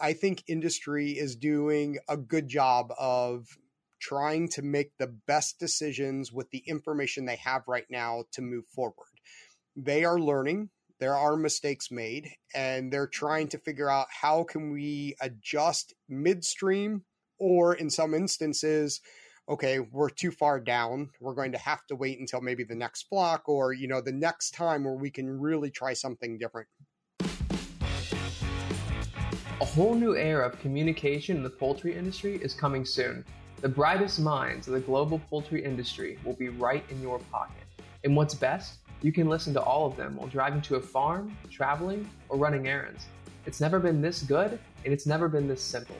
[0.00, 3.46] I think industry is doing a good job of
[4.00, 8.66] trying to make the best decisions with the information they have right now to move
[8.66, 9.08] forward.
[9.74, 10.70] They are learning,
[11.00, 17.04] there are mistakes made, and they're trying to figure out how can we adjust midstream
[17.38, 19.00] or in some instances
[19.48, 21.10] okay, we're too far down.
[21.20, 24.12] We're going to have to wait until maybe the next block or, you know, the
[24.12, 26.68] next time where we can really try something different.
[29.62, 33.24] A whole new era of communication in the poultry industry is coming soon.
[33.62, 37.64] The brightest minds of the global poultry industry will be right in your pocket.
[38.04, 38.80] And what's best?
[39.00, 42.68] You can listen to all of them while driving to a farm, traveling, or running
[42.68, 43.06] errands.
[43.46, 45.96] It's never been this good, and it's never been this simple.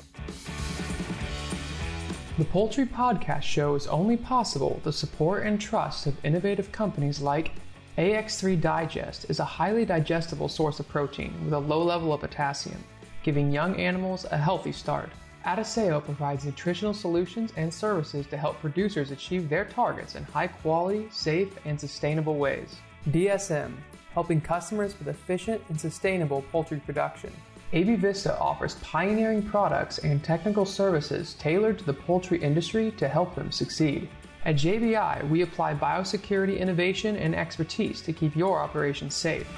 [2.37, 7.23] The Poultry Podcast Show is only possible with the support and trust of innovative companies
[7.23, 7.53] like
[7.97, 12.85] AX3 Digest is a highly digestible source of protein with a low level of potassium,
[13.27, 15.11] giving young animals a healthy start.
[15.45, 21.09] Adisseo provides nutritional solutions and services to help producers achieve their targets in high quality,
[21.11, 22.77] safe, and sustainable ways.
[23.11, 23.73] DSM,
[24.13, 27.33] helping customers with efficient and sustainable poultry production.
[27.73, 33.35] AB Vista offers pioneering products and technical services tailored to the poultry industry to help
[33.35, 34.09] them succeed.
[34.45, 39.49] At JBI, we apply biosecurity innovation and expertise to keep your operations safe.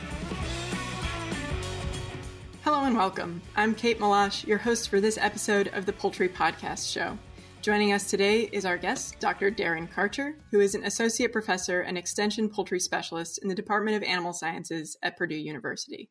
[2.71, 3.41] Hello and welcome.
[3.57, 7.17] I'm Kate Malash, your host for this episode of the Poultry Podcast Show.
[7.63, 9.51] Joining us today is our guest, Dr.
[9.51, 14.03] Darrin Karcher, who is an associate professor and extension poultry specialist in the Department of
[14.03, 16.11] Animal Sciences at Purdue University.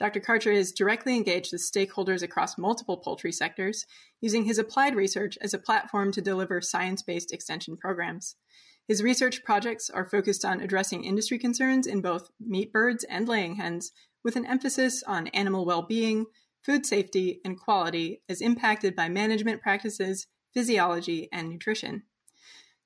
[0.00, 0.18] Dr.
[0.18, 3.86] Karcher is directly engaged with stakeholders across multiple poultry sectors,
[4.20, 8.34] using his applied research as a platform to deliver science based extension programs.
[8.88, 13.54] His research projects are focused on addressing industry concerns in both meat birds and laying
[13.54, 13.92] hens,
[14.26, 16.26] with an emphasis on animal well being,
[16.60, 22.02] food safety, and quality as impacted by management practices, physiology, and nutrition.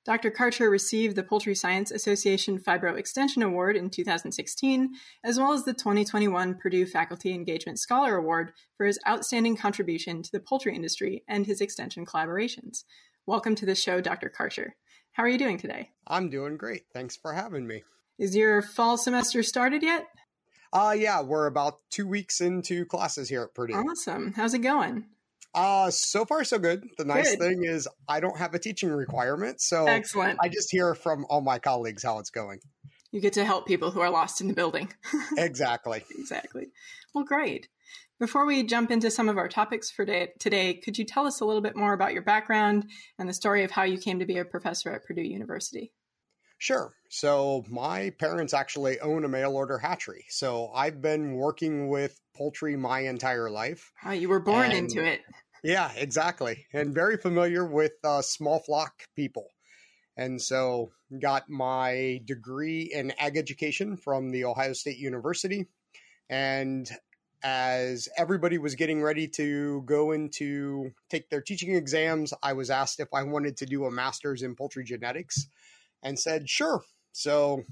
[0.05, 0.29] Dr.
[0.29, 4.93] Karcher received the Poultry Science Association Phibro Extension Award in 2016,
[5.23, 10.31] as well as the 2021 Purdue Faculty Engagement Scholar Award for his outstanding contribution to
[10.31, 12.83] the poultry industry and his extension collaborations.
[13.25, 14.29] Welcome to the show, Dr.
[14.29, 14.73] Karcher.
[15.13, 15.89] How are you doing today?
[16.05, 16.83] I'm doing great.
[16.93, 17.81] Thanks for having me.
[18.19, 20.05] Is your fall semester started yet?
[20.73, 23.73] Uh yeah, we're about two weeks into classes here at Purdue.
[23.73, 24.33] Awesome.
[24.33, 25.05] How's it going?
[25.53, 26.83] Uh so far so good.
[26.97, 27.39] The nice Good.
[27.39, 30.39] thing is I don't have a teaching requirement, so Excellent.
[30.41, 32.59] I just hear from all my colleagues how it's going.
[33.11, 34.93] You get to help people who are lost in the building.
[35.37, 36.03] Exactly.
[36.17, 36.67] exactly.
[37.13, 37.67] Well, great.
[38.21, 41.41] Before we jump into some of our topics for day- today, could you tell us
[41.41, 42.85] a little bit more about your background
[43.19, 45.91] and the story of how you came to be a professor at Purdue University?
[46.61, 46.93] Sure.
[47.09, 50.25] So my parents actually own a mail order hatchery.
[50.29, 53.91] So I've been working with poultry my entire life.
[54.05, 55.21] Oh, you were born And- into it.
[55.63, 56.67] Yeah, exactly.
[56.71, 59.47] And very familiar with uh, small flock people.
[60.15, 65.65] And so got my degree in ag education from the Ohio State University.
[66.29, 66.87] And
[67.41, 72.99] as everybody was getting ready to go into take their teaching exams, I was asked
[72.99, 75.47] if I wanted to do a master's in poultry genetics
[76.03, 76.81] and said, sure.
[77.11, 77.63] So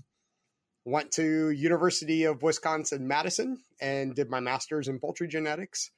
[0.86, 5.92] went to University of Wisconsin Madison and did my master's in poultry genetics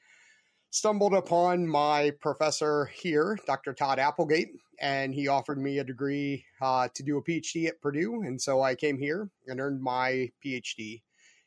[0.71, 3.73] stumbled upon my professor here, Dr.
[3.73, 8.23] Todd Applegate, and he offered me a degree uh, to do a PhD at Purdue.
[8.23, 11.01] And so I came here and earned my PhD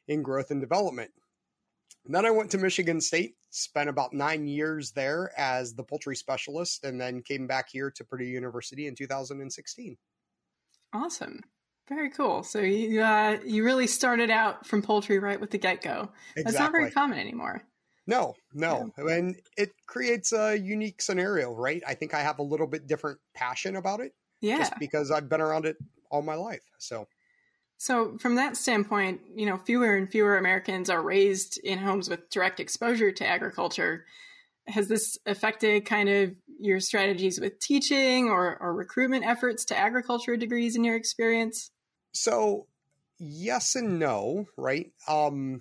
[0.07, 1.11] in growth and development.
[2.05, 6.17] And then I went to Michigan State, spent about nine years there as the poultry
[6.17, 9.97] specialist, and then came back here to Purdue University in 2016.
[10.95, 11.41] Awesome.
[11.89, 12.43] Very cool.
[12.43, 16.09] So you uh, you really started out from poultry right with the get go.
[16.37, 16.43] Exactly.
[16.45, 17.63] That's not very common anymore.
[18.07, 18.91] No, no.
[18.99, 21.83] And it creates a unique scenario, right?
[21.87, 24.59] I think I have a little bit different passion about it Yeah.
[24.59, 25.77] just because I've been around it
[26.11, 26.63] all my life.
[26.79, 27.07] So,
[27.79, 32.31] So, from that standpoint, you know, fewer and fewer Americans are raised in homes with
[32.31, 34.05] direct exposure to agriculture.
[34.69, 40.37] Has this affected kind of your strategies with teaching or, or recruitment efforts to agriculture
[40.37, 41.71] degrees in your experience?
[42.15, 42.67] so
[43.19, 44.93] yes and no, right?
[45.09, 45.61] Um,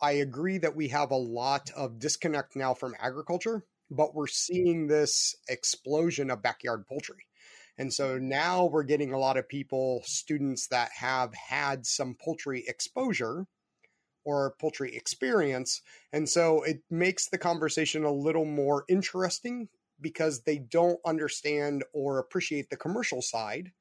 [0.00, 4.86] I agree that we have a lot of disconnect now from agriculture, but we're seeing
[4.86, 7.26] this explosion of backyard poultry.
[7.78, 12.64] And so now we're getting a lot of people, students that have had some poultry
[12.66, 13.46] exposure
[14.24, 15.80] or poultry experience.
[16.12, 19.68] And so it makes the conversation a little more interesting
[20.02, 23.72] because they don't understand or appreciate the commercial side,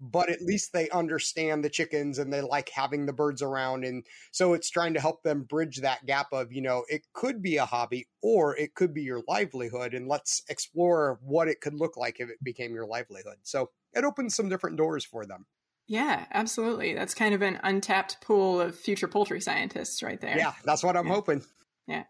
[0.00, 3.84] but at least they understand the chickens and they like having the birds around.
[3.84, 7.42] And so it's trying to help them bridge that gap of, you know, it could
[7.42, 9.92] be a hobby or it could be your livelihood.
[9.92, 13.36] And let's explore what it could look like if it became your livelihood.
[13.42, 15.46] So it opens some different doors for them.
[15.86, 16.94] Yeah, absolutely.
[16.94, 20.38] That's kind of an untapped pool of future poultry scientists right there.
[20.38, 21.12] Yeah, that's what I'm yeah.
[21.12, 21.42] hoping.
[21.88, 22.04] Yeah.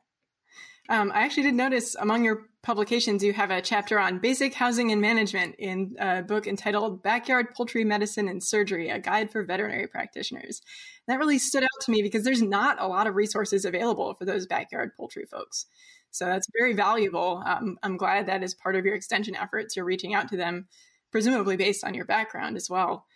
[0.90, 4.90] Um, I actually did notice among your publications you have a chapter on basic housing
[4.90, 9.86] and management in a book entitled Backyard Poultry Medicine and Surgery, a guide for veterinary
[9.86, 10.60] practitioners.
[11.06, 14.24] That really stood out to me because there's not a lot of resources available for
[14.24, 15.66] those backyard poultry folks.
[16.10, 17.40] So that's very valuable.
[17.46, 19.76] Um, I'm glad that is part of your extension efforts.
[19.76, 20.66] You're reaching out to them,
[21.12, 23.06] presumably based on your background as well.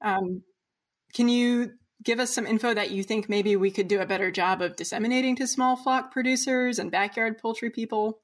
[0.00, 0.42] Um,
[1.12, 1.72] can you
[2.02, 4.76] give us some info that you think maybe we could do a better job of
[4.76, 8.20] disseminating to small flock producers and backyard poultry people?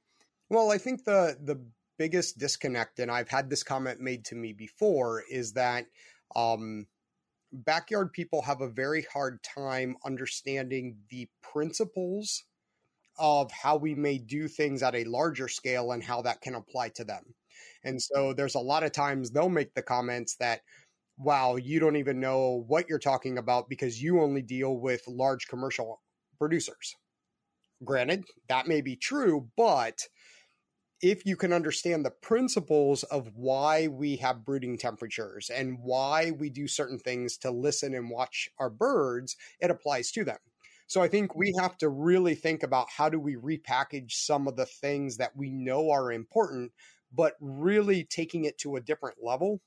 [0.51, 1.61] Well, I think the the
[1.99, 5.87] biggest disconnect, and I've had this comment made to me before, is that
[6.35, 6.87] um,
[7.53, 12.45] backyard people have a very hard time understanding the principles
[13.17, 16.89] of how we may do things at a larger scale and how that can apply
[16.89, 17.23] to them.
[17.85, 20.63] And so there's a lot of times they'll make the comments that,
[21.17, 25.49] wow, you don't even know what you're talking about because you only deal with large
[25.49, 26.01] commercial
[26.39, 26.95] producers.
[27.85, 30.07] Granted, that may be true, but
[31.03, 36.49] if you can understand the principles of why we have brooding temperatures and why we
[36.49, 40.39] do certain things to listen and watch our birds, it applies to them.
[40.87, 44.57] So I think we have to really think about how do we repackage some of
[44.57, 46.73] the things that we know are important,
[47.13, 49.61] but really taking it to a different level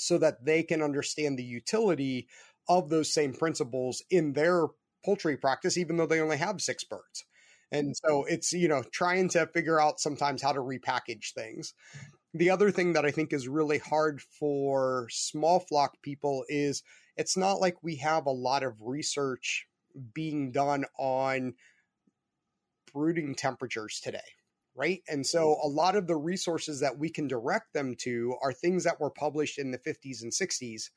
[0.00, 2.26] so that they can understand the utility
[2.68, 4.68] of those same principles in their
[5.04, 7.24] poultry practice, even though they only have six birds.
[7.70, 8.32] And so mm-hmm.
[8.32, 11.74] it's, you know, trying to figure out sometimes how to repackage things.
[12.32, 16.82] The other thing that I think is really hard for small flock people is
[17.16, 19.66] it's not like we have a lot of research
[20.14, 21.54] being done on
[22.92, 24.20] brooding temperatures today
[24.80, 25.02] right?
[25.08, 28.84] And so a lot of the resources that we can direct them to are things
[28.84, 30.88] that were published in the 50s and 60s.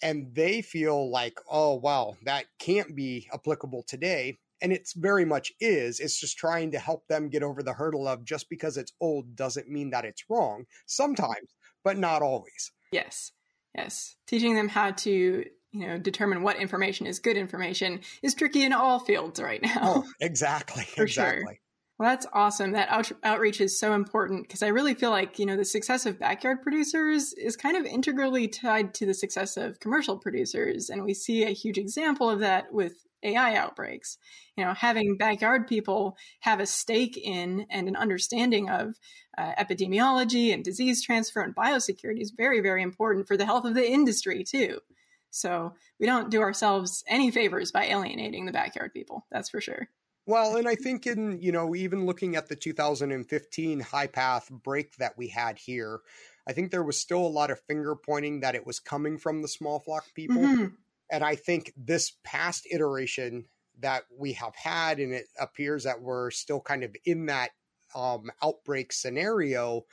[0.00, 4.38] And they feel like, oh, wow, that can't be applicable today.
[4.62, 5.98] And it's very much is.
[5.98, 9.34] It's just trying to help them get over the hurdle of just because it's old
[9.34, 10.66] doesn't mean that it's wrong.
[10.86, 12.70] Sometimes, but not always.
[12.92, 13.32] Yes.
[13.74, 14.14] Yes.
[14.28, 18.72] Teaching them how to you know determine what information is good information is tricky in
[18.72, 19.80] all fields right now.
[19.82, 20.84] Oh, exactly.
[20.96, 21.42] For exactly.
[21.42, 21.56] Sure.
[21.98, 22.72] Well, that's awesome.
[22.72, 26.06] That out- outreach is so important because I really feel like, you know, the success
[26.06, 30.90] of backyard producers is kind of integrally tied to the success of commercial producers.
[30.90, 34.16] And we see a huge example of that with AI outbreaks.
[34.56, 38.94] You know, having backyard people have a stake in and an understanding of
[39.36, 43.74] uh, epidemiology and disease transfer and biosecurity is very, very important for the health of
[43.74, 44.78] the industry, too.
[45.30, 49.26] So we don't do ourselves any favors by alienating the backyard people.
[49.32, 49.88] That's for sure.
[50.28, 54.94] Well, and I think in, you know, even looking at the 2015 high path break
[54.96, 56.00] that we had here,
[56.46, 59.40] I think there was still a lot of finger pointing that it was coming from
[59.40, 60.36] the small flock people.
[60.36, 60.66] Mm-hmm.
[61.10, 63.46] And I think this past iteration
[63.80, 67.52] that we have had, and it appears that we're still kind of in that
[67.94, 69.86] um, outbreak scenario,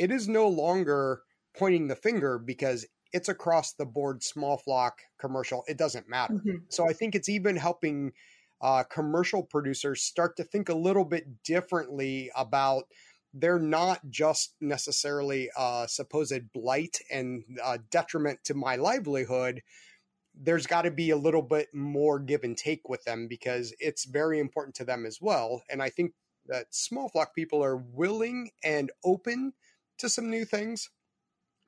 [0.00, 1.22] it is no longer
[1.56, 5.62] pointing the finger because it's across the board small flock commercial.
[5.68, 6.34] It doesn't matter.
[6.34, 6.56] Mm-hmm.
[6.70, 8.14] So I think it's even helping
[8.60, 12.84] uh, commercial producers start to think a little bit differently about
[13.32, 19.62] they're not just necessarily a supposed blight and uh, detriment to my livelihood.
[20.34, 24.04] There's got to be a little bit more give and take with them because it's
[24.04, 25.62] very important to them as well.
[25.70, 26.12] And I think
[26.46, 29.52] that small flock people are willing and open
[29.98, 30.90] to some new things.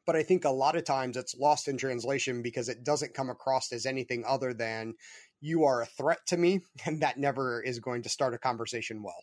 [0.04, 3.30] But I think a lot of times it's lost in translation because it doesn't come
[3.30, 4.94] across as anything other than
[5.42, 9.02] you are a threat to me, and that never is going to start a conversation
[9.02, 9.22] well.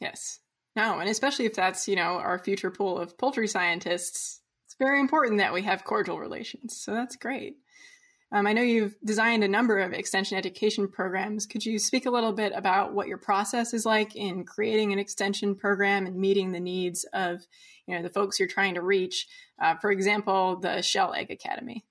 [0.00, 0.40] Yes.
[0.74, 5.00] No, and especially if that's, you know, our future pool of poultry scientists, it's very
[5.00, 6.76] important that we have cordial relations.
[6.78, 7.56] So that's great.
[8.32, 11.46] Um, I know you've designed a number of extension education programs.
[11.46, 14.98] Could you speak a little bit about what your process is like in creating an
[14.98, 17.46] extension program and meeting the needs of,
[17.86, 19.28] you know, the folks you're trying to reach?
[19.62, 21.84] Uh, for example, the Shell Egg Academy.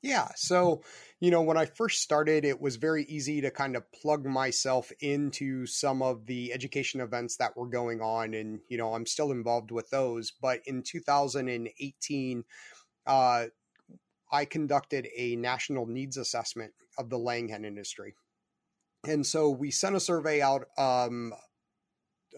[0.00, 0.28] Yeah.
[0.36, 0.82] So,
[1.20, 4.90] you know, when I first started, it was very easy to kind of plug myself
[5.00, 8.32] into some of the education events that were going on.
[8.32, 10.30] And, you know, I'm still involved with those.
[10.30, 12.44] But in 2018,
[13.06, 13.44] uh,
[14.32, 18.14] I conducted a national needs assessment of the laying hen industry.
[19.06, 21.34] And so we sent a survey out um,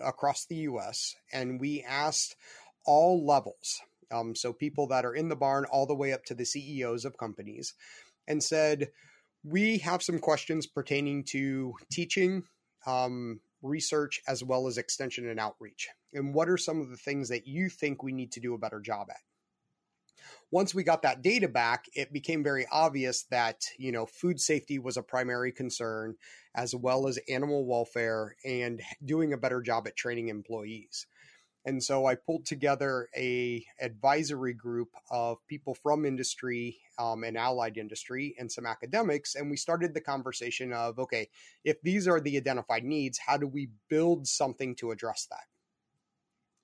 [0.03, 2.37] across the US and we asked
[2.85, 3.81] all levels
[4.12, 7.05] um, so people that are in the barn all the way up to the CEOs
[7.05, 7.75] of companies,
[8.26, 8.91] and said,
[9.45, 12.45] We have some questions pertaining to teaching,
[12.87, 15.88] um, research, as well as extension and outreach.
[16.12, 18.59] And what are some of the things that you think we need to do a
[18.59, 19.21] better job at?
[20.52, 24.79] once we got that data back, it became very obvious that, you know, food safety
[24.79, 26.14] was a primary concern
[26.55, 31.07] as well as animal welfare and doing a better job at training employees.
[31.64, 37.78] And so I pulled together a advisory group of people from industry um, and allied
[37.78, 41.28] industry and some academics, and we started the conversation of okay,
[41.64, 45.45] if these are the identified needs, how do we build something to address that?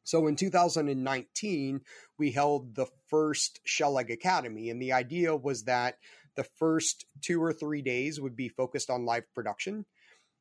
[0.02, 1.82] So in 2019,
[2.18, 5.98] we held the first Shell Egg Academy, and the idea was that
[6.34, 9.84] the first two or three days would be focused on live production.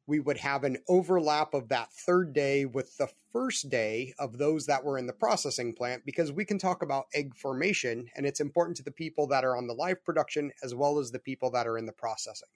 [0.07, 4.65] We would have an overlap of that third day with the first day of those
[4.65, 8.39] that were in the processing plant because we can talk about egg formation and it's
[8.39, 11.51] important to the people that are on the live production as well as the people
[11.51, 12.47] that are in the processing.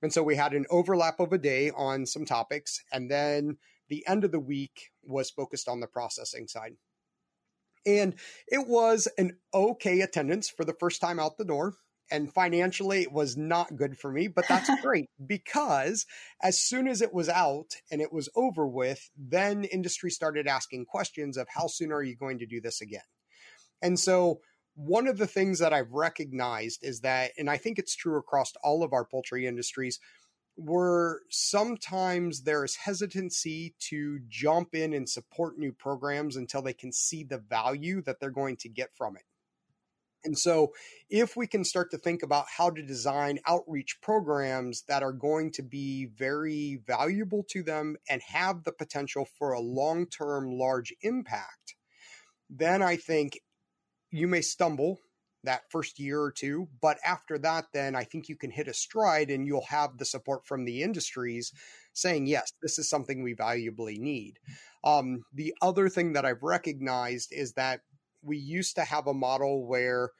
[0.00, 4.06] And so we had an overlap of a day on some topics and then the
[4.06, 6.74] end of the week was focused on the processing side.
[7.86, 8.14] And
[8.46, 11.74] it was an okay attendance for the first time out the door.
[12.10, 16.06] And financially, it was not good for me, but that's great because
[16.42, 20.86] as soon as it was out and it was over with, then industry started asking
[20.86, 23.00] questions of how soon are you going to do this again?
[23.82, 24.40] And so,
[24.74, 28.52] one of the things that I've recognized is that, and I think it's true across
[28.62, 29.98] all of our poultry industries,
[30.54, 37.24] where sometimes there's hesitancy to jump in and support new programs until they can see
[37.24, 39.22] the value that they're going to get from it.
[40.28, 40.74] And so,
[41.08, 45.52] if we can start to think about how to design outreach programs that are going
[45.52, 50.92] to be very valuable to them and have the potential for a long term large
[51.00, 51.76] impact,
[52.50, 53.40] then I think
[54.10, 54.98] you may stumble
[55.44, 56.68] that first year or two.
[56.82, 60.04] But after that, then I think you can hit a stride and you'll have the
[60.04, 61.52] support from the industries
[61.94, 64.40] saying, yes, this is something we valuably need.
[64.84, 67.80] Um, the other thing that I've recognized is that
[68.28, 70.10] we used to have a model where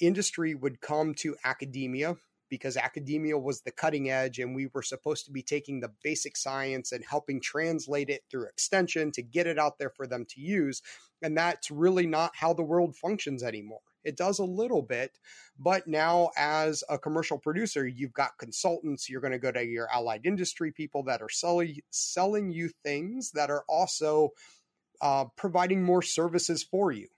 [0.00, 2.16] industry would come to academia
[2.52, 6.36] because academia was the cutting edge and we were supposed to be taking the basic
[6.36, 10.38] science and helping translate it through extension to get it out there for them to
[10.38, 10.82] use.
[11.22, 13.80] And that's really not how the world functions anymore.
[14.04, 15.18] It does a little bit,
[15.58, 19.08] but now as a commercial producer, you've got consultants.
[19.08, 23.30] You're going to go to your allied industry people that are selling selling you things
[23.30, 24.30] that are also
[25.00, 27.08] uh, providing more services for you.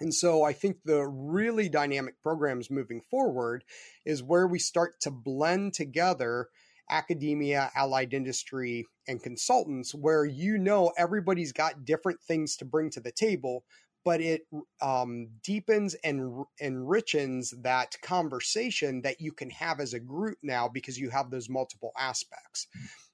[0.00, 3.64] And so I think the really dynamic programs moving forward
[4.04, 6.48] is where we start to blend together
[6.90, 13.00] academia, allied industry, and consultants, where you know everybody's got different things to bring to
[13.00, 13.64] the table,
[14.04, 14.42] but it
[14.82, 20.98] um, deepens and enriches that conversation that you can have as a group now because
[20.98, 22.66] you have those multiple aspects.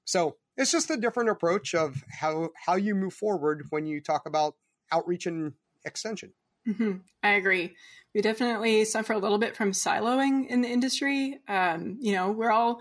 [0.04, 4.26] So it's just a different approach of how how you move forward when you talk
[4.26, 4.56] about
[4.90, 5.52] outreach and
[5.84, 6.32] extension.
[6.68, 6.98] Mm-hmm.
[7.22, 7.74] I agree.
[8.14, 11.38] We definitely suffer a little bit from siloing in the industry.
[11.48, 12.80] Um, you know, we're all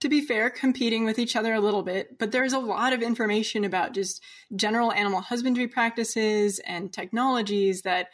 [0.00, 3.02] to be fair, competing with each other a little bit, but there's a lot of
[3.02, 4.22] information about just
[4.56, 8.08] general animal husbandry practices and technologies that,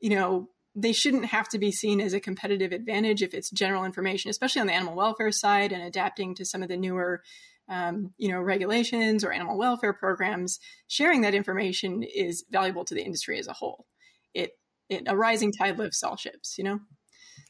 [0.00, 3.84] you know, they shouldn't have to be seen as a competitive advantage if it's general
[3.84, 7.22] information, especially on the animal welfare side and adapting to some of the newer,
[7.68, 10.60] um, you know, regulations or animal welfare programs.
[10.88, 13.86] Sharing that information is valuable to the industry as a whole.
[14.34, 14.52] It,
[14.88, 16.80] it a rising tide lifts all ships, you know.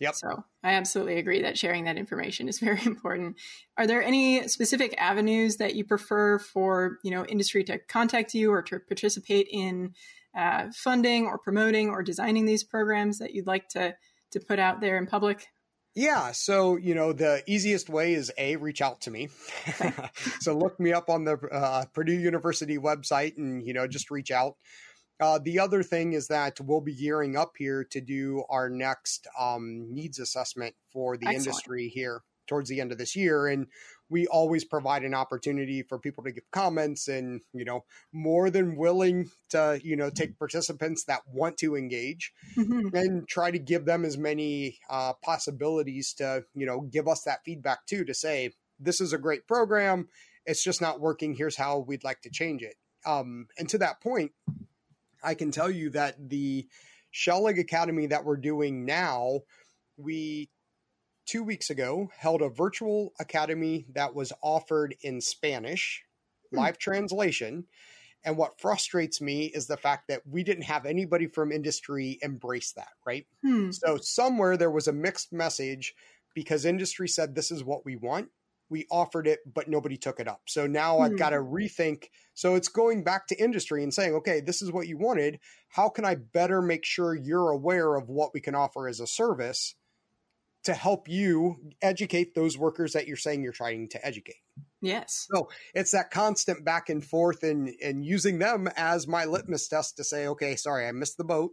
[0.00, 0.14] Yep.
[0.14, 3.36] So I absolutely agree that sharing that information is very important.
[3.76, 8.50] Are there any specific avenues that you prefer for you know industry to contact you
[8.50, 9.94] or to participate in
[10.36, 13.94] uh, funding or promoting or designing these programs that you'd like to
[14.32, 15.46] to put out there in public?
[15.94, 19.28] Yeah, so you know the easiest way is a reach out to me.
[20.40, 24.30] so look me up on the uh, Purdue University website and you know just reach
[24.30, 24.56] out.
[25.20, 29.26] Uh, the other thing is that we'll be gearing up here to do our next
[29.38, 31.46] um, needs assessment for the Excellent.
[31.46, 33.46] industry here towards the end of this year.
[33.46, 33.66] And
[34.08, 38.76] we always provide an opportunity for people to give comments and, you know, more than
[38.76, 42.94] willing to, you know, take participants that want to engage mm-hmm.
[42.96, 47.44] and try to give them as many uh, possibilities to, you know, give us that
[47.44, 50.08] feedback too to say, this is a great program.
[50.44, 51.34] It's just not working.
[51.34, 52.74] Here's how we'd like to change it.
[53.06, 54.32] Um, and to that point,
[55.22, 56.66] I can tell you that the
[57.10, 59.40] Shell Egg Academy that we're doing now,
[59.96, 60.50] we
[61.26, 66.02] two weeks ago held a virtual academy that was offered in Spanish,
[66.50, 66.58] hmm.
[66.58, 67.66] live translation.
[68.24, 72.72] And what frustrates me is the fact that we didn't have anybody from industry embrace
[72.72, 73.26] that, right?
[73.42, 73.70] Hmm.
[73.70, 75.94] So somewhere there was a mixed message
[76.34, 78.28] because industry said this is what we want.
[78.70, 80.42] We offered it, but nobody took it up.
[80.46, 81.16] So now I've Hmm.
[81.16, 82.06] got to rethink.
[82.34, 85.40] So it's going back to industry and saying, okay, this is what you wanted.
[85.68, 89.06] How can I better make sure you're aware of what we can offer as a
[89.06, 89.74] service
[90.64, 94.36] to help you educate those workers that you're saying you're trying to educate?
[94.80, 95.28] Yes.
[95.32, 99.96] So it's that constant back and forth and and using them as my litmus test
[99.96, 101.52] to say okay sorry i missed the boat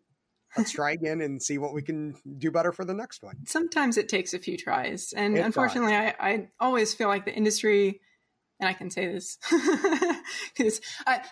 [0.57, 3.97] let's try again and see what we can do better for the next one Sometimes
[3.97, 5.13] it takes a few tries.
[5.13, 8.01] And It unfortunately, I, I always feel like the industry,
[8.59, 9.37] and I can say this
[10.55, 10.81] because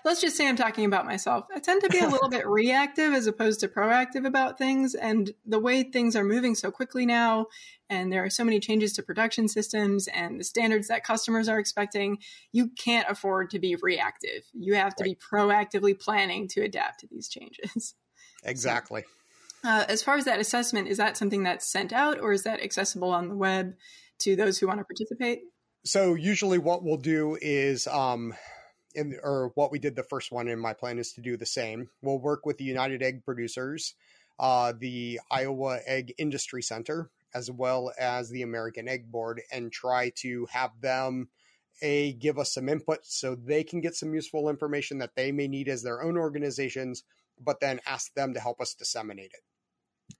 [0.03, 1.45] let's just say I'm talking about myself.
[1.53, 4.95] I tend to be a little bit reactive as opposed to proactive about things.
[4.95, 7.47] And the way things are moving so quickly now,
[7.89, 11.59] and there are so many changes to production systems and the standards that customers are
[11.59, 12.19] expecting,
[12.51, 14.43] you can't afford to be reactive.
[14.53, 17.95] You have to be proactively planning to adapt to these changes.
[18.45, 19.03] exactly
[19.63, 22.61] Uh, as far as that assessment, is that something that's sent out or is that
[22.61, 23.73] accessible on the web
[24.19, 25.39] to those who want to participate?
[25.85, 28.33] so usually what we'll do is um
[28.95, 31.45] in, or what we did the first one and my plan is to do the
[31.45, 33.93] same we'll work with the united egg producers
[34.37, 40.11] uh, the iowa egg industry center as well as the american egg board and try
[40.15, 41.29] to have them
[41.81, 45.47] a give us some input so they can get some useful information that they may
[45.47, 47.03] need as their own organizations
[47.39, 49.41] but then ask them to help us disseminate it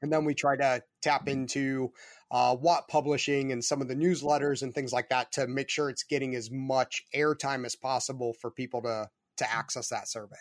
[0.01, 1.91] and then we try to tap into
[2.31, 5.89] uh, Watt Publishing and some of the newsletters and things like that to make sure
[5.89, 10.37] it's getting as much airtime as possible for people to to access that survey.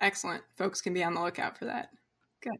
[0.00, 0.42] Excellent.
[0.56, 1.88] Folks can be on the lookout for that.
[2.42, 2.58] Good.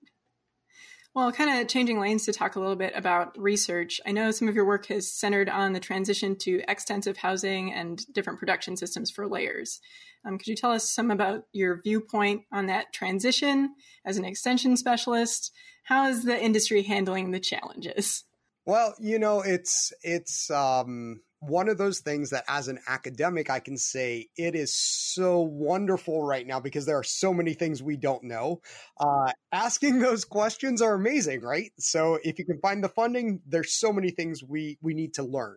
[1.14, 4.00] Well, kind of changing lanes to talk a little bit about research.
[4.04, 8.04] I know some of your work has centered on the transition to extensive housing and
[8.12, 9.80] different production systems for layers.
[10.26, 14.76] Um, could you tell us some about your viewpoint on that transition as an extension
[14.76, 15.52] specialist?
[15.84, 18.24] How is the industry handling the challenges?
[18.66, 23.60] Well, you know, it's it's um, one of those things that as an academic I
[23.60, 27.96] can say it is so wonderful right now because there are so many things we
[27.96, 28.60] don't know.
[28.98, 31.72] Uh, asking those questions are amazing, right?
[31.78, 35.22] So if you can find the funding, there's so many things we we need to
[35.22, 35.56] learn.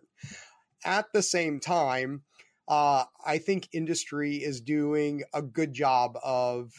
[0.84, 2.22] At the same time,
[2.68, 6.72] uh, I think industry is doing a good job of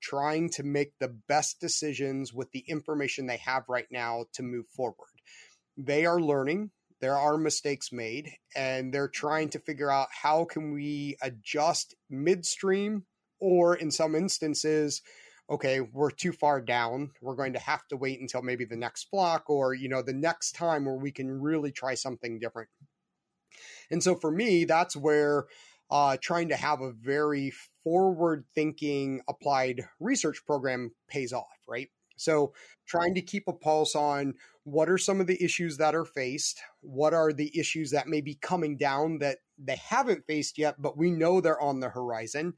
[0.00, 4.66] trying to make the best decisions with the information they have right now to move
[4.68, 5.08] forward.
[5.76, 10.72] They are learning, there are mistakes made, and they're trying to figure out how can
[10.72, 13.04] we adjust midstream
[13.40, 15.02] or in some instances
[15.50, 19.10] okay we're too far down we're going to have to wait until maybe the next
[19.10, 22.70] block or you know the next time where we can really try something different
[23.90, 25.46] and so for me, that's where
[25.90, 27.52] uh, trying to have a very
[27.82, 31.88] forward thinking applied research program pays off, right?
[32.16, 32.52] So
[32.86, 36.60] trying to keep a pulse on what are some of the issues that are faced,
[36.80, 40.96] what are the issues that may be coming down that they haven't faced yet, but
[40.96, 42.54] we know they're on the horizon,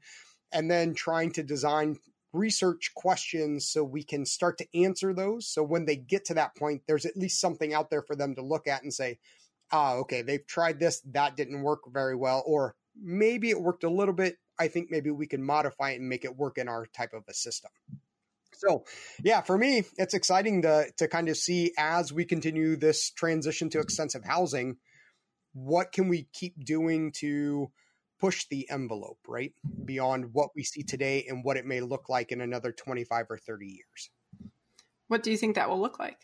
[0.51, 1.97] and then trying to design
[2.33, 5.47] research questions so we can start to answer those.
[5.47, 8.35] So when they get to that point, there's at least something out there for them
[8.35, 9.19] to look at and say,
[9.71, 13.89] ah, okay, they've tried this, that didn't work very well, or maybe it worked a
[13.89, 14.37] little bit.
[14.59, 17.23] I think maybe we can modify it and make it work in our type of
[17.27, 17.71] a system.
[18.57, 18.85] So,
[19.23, 23.69] yeah, for me, it's exciting to to kind of see as we continue this transition
[23.71, 24.77] to extensive housing,
[25.53, 27.71] what can we keep doing to
[28.19, 29.53] push the envelope, right?
[29.85, 33.37] Beyond what we see today and what it may look like in another 25 or
[33.37, 34.09] 30 years.
[35.07, 36.17] What do you think that will look like?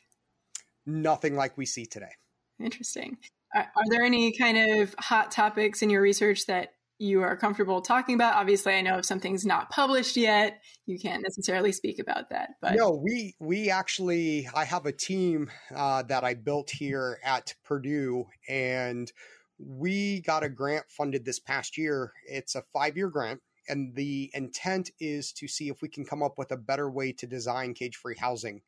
[0.85, 2.11] Nothing like we see today.
[2.59, 3.17] Interesting.
[3.55, 7.81] Are, are there any kind of hot topics in your research that you are comfortable
[7.81, 8.35] talking about?
[8.35, 12.51] Obviously, I know if something's not published yet, you can't necessarily speak about that.
[12.61, 17.53] But no, we we actually I have a team uh, that I built here at
[17.65, 19.11] Purdue, and
[19.59, 22.13] we got a grant funded this past year.
[22.25, 26.23] It's a five year grant, and the intent is to see if we can come
[26.23, 28.61] up with a better way to design cage free housing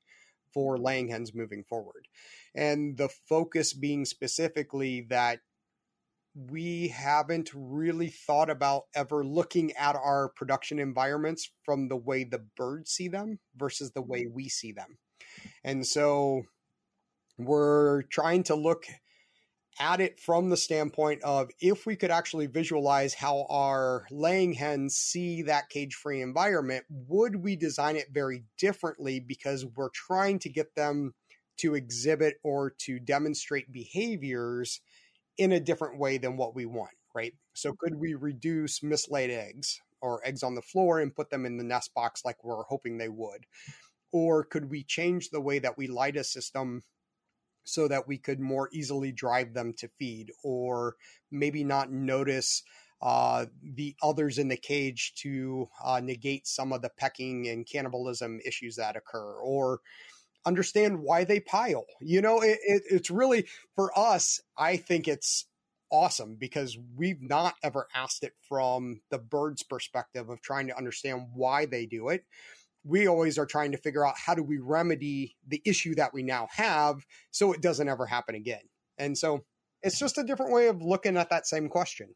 [0.53, 2.07] for laying hens moving forward.
[2.53, 5.39] And the focus being specifically that
[6.35, 12.45] we haven't really thought about ever looking at our production environments from the way the
[12.57, 14.97] birds see them versus the way we see them.
[15.63, 16.43] And so
[17.37, 18.85] we're trying to look
[19.79, 24.95] at it from the standpoint of if we could actually visualize how our laying hens
[24.95, 30.49] see that cage free environment, would we design it very differently because we're trying to
[30.49, 31.13] get them
[31.57, 34.81] to exhibit or to demonstrate behaviors
[35.37, 37.33] in a different way than what we want, right?
[37.53, 39.79] So, could we reduce mislaid eggs?
[40.05, 42.97] or eggs on the floor and put them in the nest box like we're hoping
[42.97, 43.45] they would?
[44.11, 46.83] Or could we change the way that we light a system
[47.63, 50.95] so that we could more easily drive them to feed or
[51.31, 52.61] maybe not notice
[53.01, 58.39] uh, the others in the cage to uh, negate some of the pecking and cannibalism
[58.45, 59.79] issues that occur or
[60.45, 65.45] understand why they pile you know it, it, it's really for us i think it's
[65.91, 71.27] awesome because we've not ever asked it from the bird's perspective of trying to understand
[71.33, 72.23] why they do it
[72.85, 76.21] we always are trying to figure out how do we remedy the issue that we
[76.21, 78.61] now have so it doesn't ever happen again.
[78.97, 79.43] And so
[79.81, 82.13] it's just a different way of looking at that same question.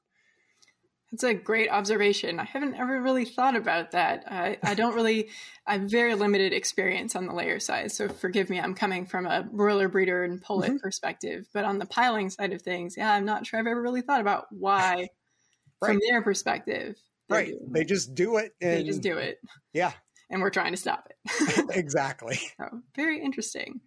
[1.12, 2.40] That's a great observation.
[2.40, 4.26] I haven't ever really thought about that.
[4.28, 5.30] I, I don't really,
[5.66, 7.96] I have very limited experience on the layer size.
[7.96, 10.78] So forgive me, I'm coming from a broiler breeder and pullet mm-hmm.
[10.78, 11.48] perspective.
[11.54, 14.22] But on the piling side of things, yeah, I'm not sure I've ever really thought
[14.22, 15.10] about why,
[15.82, 15.90] right.
[15.90, 16.96] from their perspective.
[17.28, 17.54] Right.
[17.70, 18.52] They just do it.
[18.62, 19.40] And, they just do it.
[19.74, 19.94] Yeah
[20.30, 21.66] and we're trying to stop it.
[21.76, 22.40] exactly.
[22.60, 23.80] So, very interesting.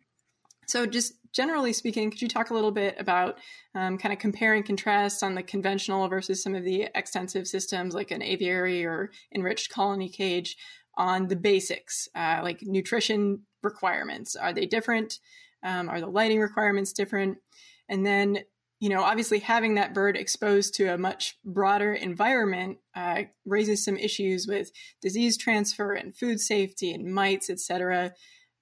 [0.66, 3.38] So, just generally speaking, could you talk a little bit about
[3.74, 7.94] um, kind of compare and contrast on the conventional versus some of the extensive systems
[7.94, 10.56] like an aviary or enriched colony cage
[10.96, 14.36] on the basics, uh, like nutrition requirements?
[14.36, 15.18] Are they different?
[15.62, 17.38] Um, are the lighting requirements different?
[17.88, 18.38] And then
[18.82, 23.96] you know, obviously having that bird exposed to a much broader environment uh, raises some
[23.96, 28.12] issues with disease transfer and food safety and mites, et cetera.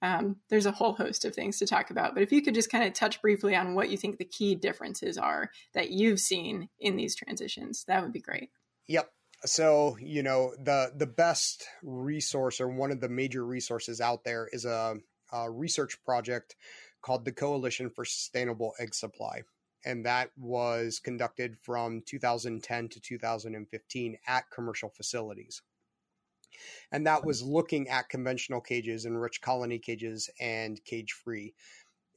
[0.01, 2.13] Um, there's a whole host of things to talk about.
[2.13, 4.55] But if you could just kind of touch briefly on what you think the key
[4.55, 8.49] differences are that you've seen in these transitions, that would be great.
[8.87, 9.09] Yep.
[9.45, 14.47] So, you know, the the best resource or one of the major resources out there
[14.51, 14.95] is a,
[15.31, 16.55] a research project
[17.01, 19.41] called the Coalition for Sustainable Egg Supply
[19.85, 25.61] and that was conducted from 2010 to 2015 at commercial facilities.
[26.91, 31.53] And that was looking at conventional cages, enriched colony cages, and cage free.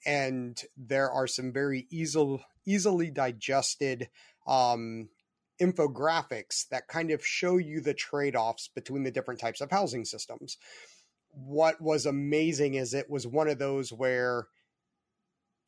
[0.06, 4.08] And there are some very easily easily digested
[4.46, 5.08] um,
[5.60, 10.04] infographics that kind of show you the trade offs between the different types of housing
[10.04, 10.56] systems.
[11.30, 14.46] What was amazing is it was one of those where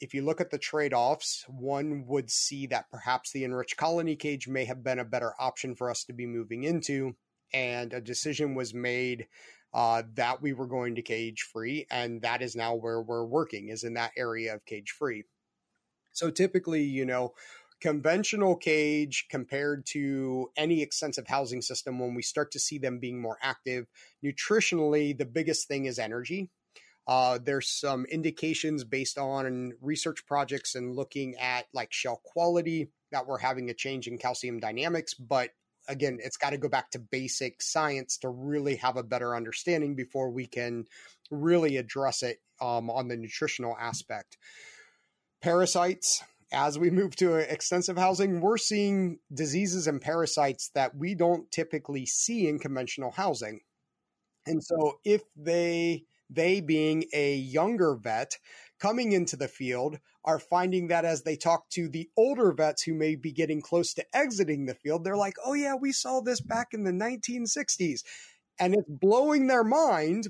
[0.01, 4.15] if you look at the trade offs, one would see that perhaps the enriched colony
[4.15, 7.17] cage may have been a better option for us to be moving into.
[7.53, 9.27] And a decision was made
[9.73, 11.87] uh, that we were going to cage free.
[11.91, 15.25] And that is now where we're working, is in that area of cage free.
[16.13, 17.35] So typically, you know,
[17.81, 23.21] conventional cage compared to any extensive housing system, when we start to see them being
[23.21, 23.87] more active,
[24.25, 26.51] nutritionally, the biggest thing is energy
[27.07, 33.27] uh, there's some indications based on research projects and looking at like shell quality that
[33.27, 35.15] we're having a change in calcium dynamics.
[35.15, 35.51] But
[35.89, 39.95] again, it's got to go back to basic science to really have a better understanding
[39.95, 40.85] before we can
[41.31, 44.37] really address it um, on the nutritional aspect.
[45.43, 46.23] Parasites,
[46.53, 52.07] as we move to extensive housing, we're seeing diseases and parasites that we don't typically
[52.07, 53.61] see in conventional housing.
[54.47, 58.33] And so if they they being a younger vet
[58.81, 62.95] coming into the field are finding that as they talk to the older vets who
[62.95, 66.41] may be getting close to exiting the field, they're like, oh, yeah, we saw this
[66.41, 68.03] back in the 1960s.
[68.59, 70.29] And it's blowing their mind.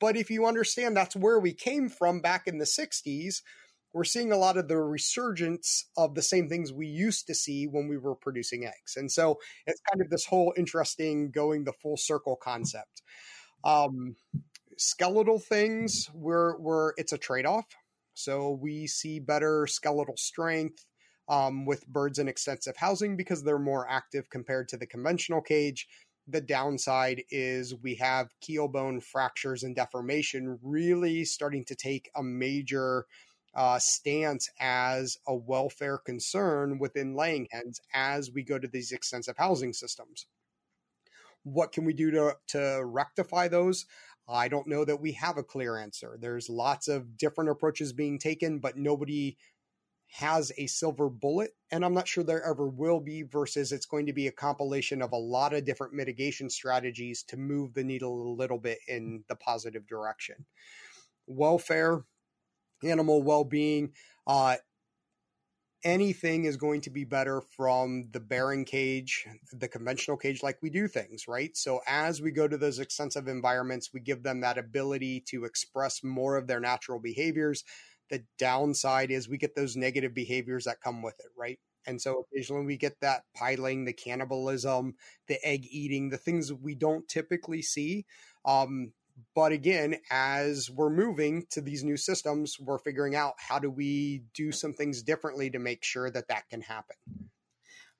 [0.00, 3.42] But if you understand that's where we came from back in the 60s,
[3.92, 7.66] we're seeing a lot of the resurgence of the same things we used to see
[7.66, 8.96] when we were producing eggs.
[8.96, 13.02] And so it's kind of this whole interesting going the full circle concept.
[13.64, 14.16] Um,
[14.76, 17.66] skeletal things where where it's a trade-off.
[18.18, 20.84] So we see better skeletal strength
[21.28, 25.86] um, with birds in extensive housing because they're more active compared to the conventional cage.
[26.26, 32.22] The downside is we have keel bone fractures and deformation really starting to take a
[32.22, 33.06] major
[33.54, 39.36] uh, stance as a welfare concern within laying hens as we go to these extensive
[39.36, 40.26] housing systems.
[41.44, 43.86] What can we do to, to rectify those?
[44.28, 46.18] I don't know that we have a clear answer.
[46.20, 49.38] There's lots of different approaches being taken, but nobody
[50.10, 51.50] has a silver bullet.
[51.70, 55.02] And I'm not sure there ever will be, versus it's going to be a compilation
[55.02, 59.24] of a lot of different mitigation strategies to move the needle a little bit in
[59.28, 60.46] the positive direction.
[61.26, 62.04] Welfare,
[62.82, 63.92] animal well being,
[64.26, 64.56] uh,
[65.84, 70.70] anything is going to be better from the bearing cage, the conventional cage, like we
[70.70, 71.56] do things, right?
[71.56, 76.02] So as we go to those extensive environments, we give them that ability to express
[76.02, 77.64] more of their natural behaviors.
[78.10, 81.58] The downside is we get those negative behaviors that come with it, right?
[81.86, 84.94] And so occasionally we get that piling, the cannibalism,
[85.26, 88.04] the egg eating, the things that we don't typically see.
[88.44, 88.92] Um,
[89.34, 94.22] but again, as we're moving to these new systems, we're figuring out how do we
[94.34, 96.96] do some things differently to make sure that that can happen.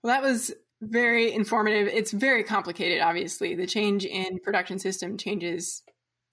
[0.02, 1.88] Well, that was very informative.
[1.88, 3.54] It's very complicated, obviously.
[3.54, 5.82] The change in production system changes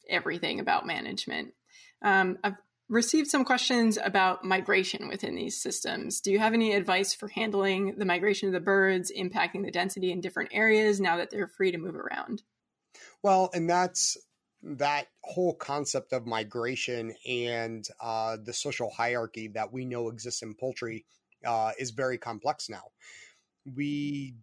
[0.10, 1.54] everything about management.
[2.04, 6.21] Um, I've received some questions about migration within these systems.
[6.21, 10.12] Do you have any advice for handling the migration of the birds, impacting the density
[10.12, 12.43] in different areas now that they're free to move around?
[13.24, 14.17] Well, and that's
[14.65, 20.56] that whole concept of migration and uh, the social hierarchy that we know exists in
[20.56, 21.06] poultry
[21.45, 22.84] uh, is very complex now.
[23.75, 24.36] We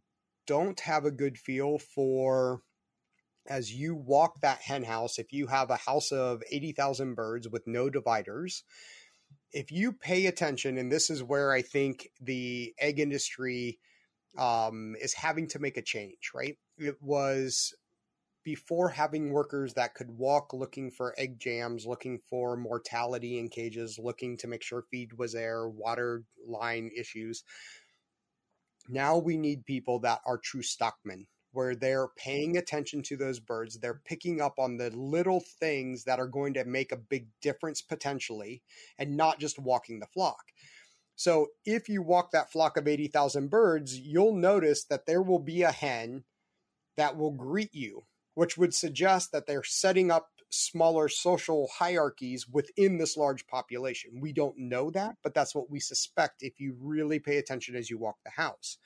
[0.47, 2.63] don't have a good feel for
[3.49, 7.67] as you walk that hen house, if you have a house of 80,000 birds with
[7.67, 8.63] no dividers,
[9.53, 13.81] if you pay attention, and this is where I think the egg industry
[14.39, 16.57] um, is having to make a change, right?
[16.79, 17.75] It was
[18.45, 23.99] before having workers that could walk looking for egg jams, looking for mortality in cages,
[23.99, 27.45] looking to make sure feed was there, water line issues.
[28.89, 33.79] Now we need people that are true stockmen, where they're paying attention to those birds.
[33.79, 37.81] They're picking up on the little things that are going to make a big difference
[37.81, 38.63] potentially,
[38.99, 40.43] and not just walking the flock.
[41.15, 45.63] So if you walk that flock of 80,000 birds, you'll notice that there will be
[45.63, 46.25] a hen
[46.97, 48.03] that will greet you
[48.35, 54.21] which would suggest that they're setting up smaller social hierarchies within this large population.
[54.21, 57.90] We don't know that, but that's what we suspect if you really pay attention as
[57.90, 58.79] you walk the house.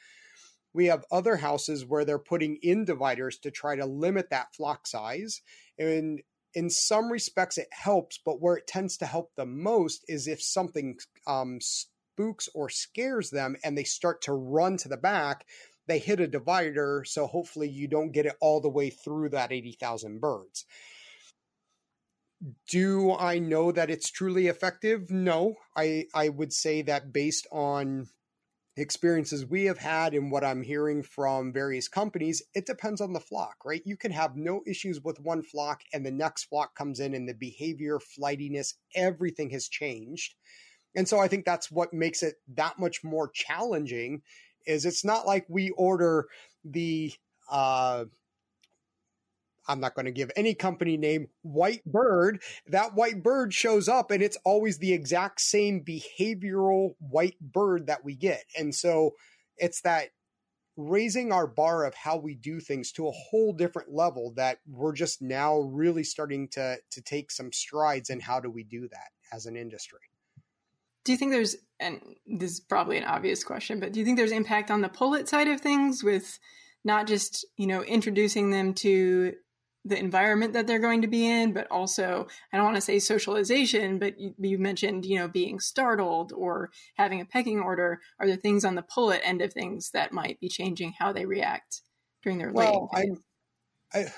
[0.72, 4.87] We have other houses where they're putting in dividers to try to limit that flock
[4.87, 5.40] size.
[5.78, 6.20] And
[6.54, 10.42] in some respects, it helps, but where it tends to help the most is if
[10.42, 15.46] something um, spooks or scares them and they start to run to the back
[15.87, 19.53] they hit a divider, so hopefully you don't get it all the way through that
[19.53, 20.64] 80,000 birds.
[22.68, 25.11] Do I know that it's truly effective?
[25.11, 25.55] No.
[25.77, 28.09] I, I would say that based on
[28.77, 33.20] experiences we have had and what I'm hearing from various companies, it depends on the
[33.20, 33.81] flock, right?
[33.87, 37.29] You can have no issues with one flock and the next flock comes in and
[37.29, 40.35] the behavior, flightiness, everything has changed.
[40.94, 44.22] And so I think that's what makes it that much more challenging
[44.66, 46.26] is it's not like we order
[46.64, 47.12] the
[47.50, 48.05] uh,
[49.68, 52.42] I'm not going to give any company name, white bird.
[52.68, 58.05] That white bird shows up and it's always the exact same behavioral white bird that
[58.05, 58.44] we get.
[58.57, 59.12] And so
[59.57, 60.11] it's that
[60.76, 64.92] raising our bar of how we do things to a whole different level that we're
[64.92, 69.09] just now really starting to to take some strides in how do we do that
[69.33, 70.00] as an industry.
[71.05, 74.16] Do you think there's, and this is probably an obvious question, but do you think
[74.16, 76.38] there's impact on the pullet side of things with
[76.84, 79.34] not just, you know, introducing them to
[79.86, 82.98] the environment that they're going to be in, but also, I don't want to say
[82.98, 88.00] socialization, but you, you, mentioned, you know, being startled or having a pecking order.
[88.18, 91.24] Are there things on the pullet end of things that might be changing how they
[91.24, 91.82] react
[92.22, 93.22] during their well, laying?
[93.94, 94.12] I, I,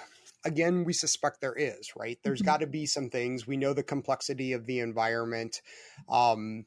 [0.45, 2.19] again, we suspect there is, right?
[2.23, 2.47] There's mm-hmm.
[2.47, 3.47] got to be some things.
[3.47, 5.61] We know the complexity of the environment.
[6.09, 6.65] Um,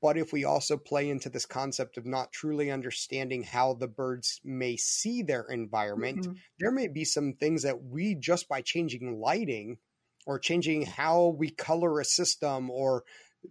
[0.00, 4.40] but if we also play into this concept of not truly understanding how the birds
[4.44, 6.32] may see their environment, mm-hmm.
[6.60, 9.78] there may be some things that we just by changing lighting
[10.26, 13.04] or changing how we color a system or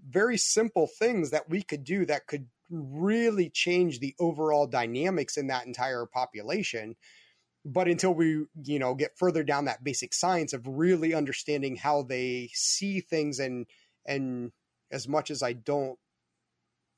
[0.07, 5.47] very simple things that we could do that could really change the overall dynamics in
[5.47, 6.95] that entire population
[7.63, 12.01] but until we you know get further down that basic science of really understanding how
[12.01, 13.65] they see things and
[14.05, 14.51] and
[14.91, 15.97] as much as i don't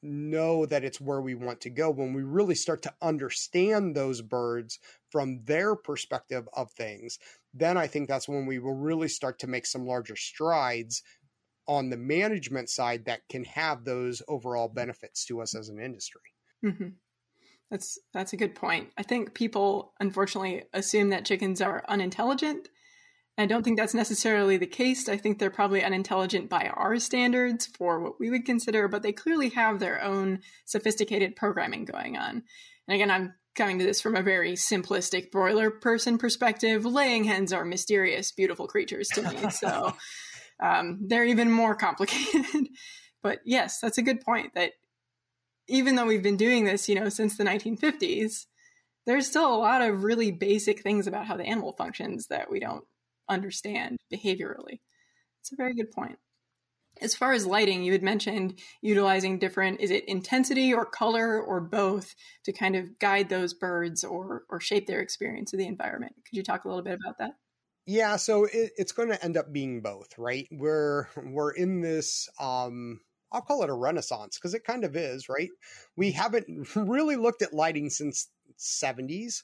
[0.01, 4.21] know that it's where we want to go when we really start to understand those
[4.21, 7.19] birds from their perspective of things
[7.53, 11.03] then i think that's when we will really start to make some larger strides
[11.67, 16.21] on the management side that can have those overall benefits to us as an industry
[16.63, 16.89] mm-hmm.
[17.69, 22.69] that's that's a good point i think people unfortunately assume that chickens are unintelligent
[23.39, 25.07] I don't think that's necessarily the case.
[25.07, 29.13] I think they're probably unintelligent by our standards for what we would consider, but they
[29.13, 32.43] clearly have their own sophisticated programming going on.
[32.87, 36.83] And again, I'm coming to this from a very simplistic broiler person perspective.
[36.83, 39.37] Laying hens are mysterious, beautiful creatures to me.
[39.51, 39.95] So
[40.61, 42.67] um, they're even more complicated.
[43.23, 44.73] but yes, that's a good point that
[45.69, 48.47] even though we've been doing this, you know, since the 1950s,
[49.05, 52.59] there's still a lot of really basic things about how the animal functions that we
[52.59, 52.83] don't
[53.29, 54.79] understand behaviorally.
[55.41, 56.17] It's a very good point.
[57.01, 61.61] As far as lighting, you had mentioned utilizing different, is it intensity or color or
[61.61, 62.13] both
[62.43, 66.13] to kind of guide those birds or, or shape their experience of the environment?
[66.25, 67.31] Could you talk a little bit about that?
[67.85, 70.47] Yeah, so it, it's going to end up being both, right?
[70.51, 72.99] We're we're in this um
[73.31, 75.49] I'll call it a renaissance because it kind of is, right?
[75.95, 79.43] We haven't really looked at lighting since 70s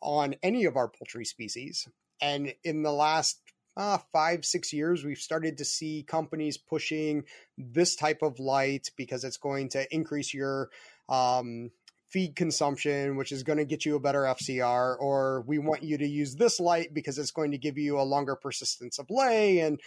[0.00, 1.88] on any of our poultry species.
[2.22, 3.40] And in the last
[3.76, 7.24] uh, five, six years, we've started to see companies pushing
[7.58, 10.70] this type of light because it's going to increase your
[11.08, 11.70] um,
[12.10, 15.98] feed consumption, which is going to get you a better FCR, or we want you
[15.98, 19.58] to use this light because it's going to give you a longer persistence of lay
[19.58, 19.80] and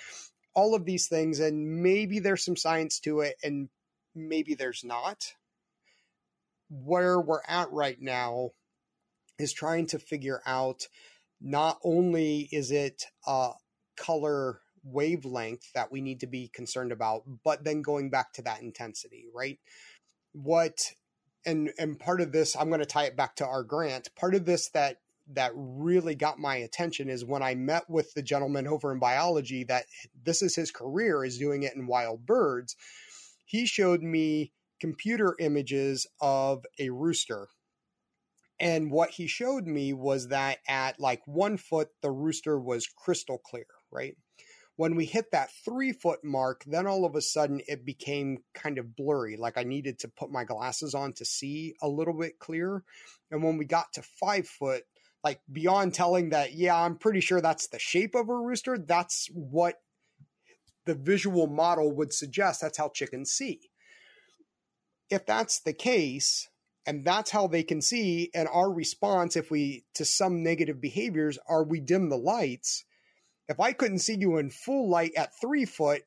[0.53, 1.39] all of these things.
[1.39, 3.69] And maybe there's some science to it, and
[4.13, 5.33] maybe there's not.
[6.69, 8.49] Where we're at right now
[9.37, 10.87] is trying to figure out
[11.45, 13.51] not only is it a
[13.95, 18.61] color wavelength that we need to be concerned about, but then going back to that
[18.61, 19.59] intensity, right?
[20.33, 20.91] What
[21.45, 24.09] and and part of this, I'm going to tie it back to our grant.
[24.15, 24.97] Part of this that
[25.33, 29.63] that really got my attention is when I met with the gentleman over in biology
[29.65, 29.85] that
[30.23, 32.75] this is his career is doing it in wild birds.
[33.45, 37.47] He showed me computer images of a rooster
[38.59, 43.37] and what he showed me was that at like one foot, the rooster was crystal
[43.37, 44.15] clear, right?
[44.77, 48.77] When we hit that three foot mark, then all of a sudden it became kind
[48.77, 49.37] of blurry.
[49.37, 52.83] Like I needed to put my glasses on to see a little bit clearer.
[53.31, 54.83] And when we got to five foot,
[55.23, 59.27] like beyond telling that, yeah, I'm pretty sure that's the shape of a rooster, that's
[59.33, 59.75] what
[60.85, 62.61] the visual model would suggest.
[62.61, 63.59] That's how chickens see.
[65.09, 66.47] If that's the case,
[66.85, 71.39] and that's how they can see and our response if we to some negative behaviors
[71.47, 72.85] are we dim the lights?
[73.47, 76.03] If i couldn't see you in full light at three foot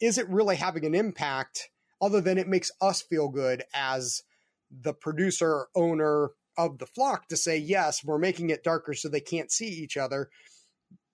[0.00, 1.68] is it really having an impact
[2.00, 4.22] other than it makes us feel good as
[4.70, 9.20] the producer owner of the flock to say yes we're making it darker so they
[9.20, 10.30] can't see each other.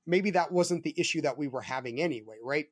[0.06, 2.66] Maybe that wasn't the issue that we were having anyway right?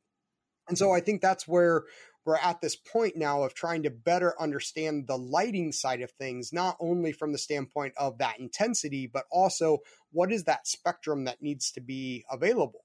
[0.69, 0.97] And so mm-hmm.
[0.97, 1.85] i think that's where
[2.25, 6.53] we're at this point now of trying to better understand the lighting side of things,
[6.53, 9.79] not only from the standpoint of that intensity, but also
[10.11, 12.85] what is that spectrum that needs to be available.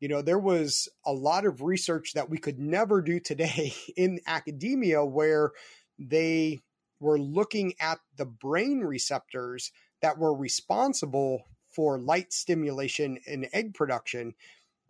[0.00, 4.20] You know, there was a lot of research that we could never do today in
[4.26, 5.52] academia where
[5.98, 6.60] they
[7.00, 14.34] were looking at the brain receptors that were responsible for light stimulation in egg production.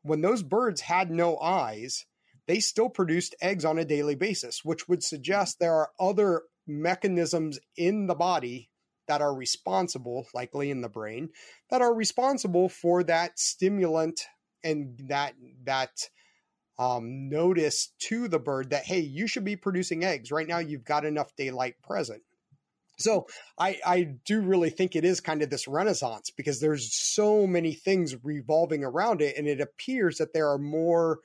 [0.03, 2.05] When those birds had no eyes,
[2.47, 7.59] they still produced eggs on a daily basis, which would suggest there are other mechanisms
[7.77, 8.71] in the body
[9.09, 11.31] that are responsible, likely in the brain,
[11.71, 14.27] that are responsible for that stimulant
[14.65, 16.09] and that that
[16.79, 20.59] um, notice to the bird that hey, you should be producing eggs right now.
[20.59, 22.23] You've got enough daylight present.
[22.99, 23.27] So
[23.59, 27.75] I, I do really think it is kind of this renaissance because there's so many
[27.75, 31.21] things revolving around it, and it appears that there are more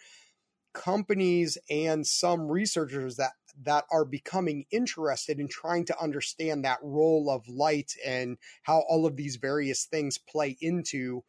[0.73, 3.31] companies and some researchers that
[3.63, 9.05] that are becoming interested in trying to understand that role of light and how all
[9.05, 11.23] of these various things play into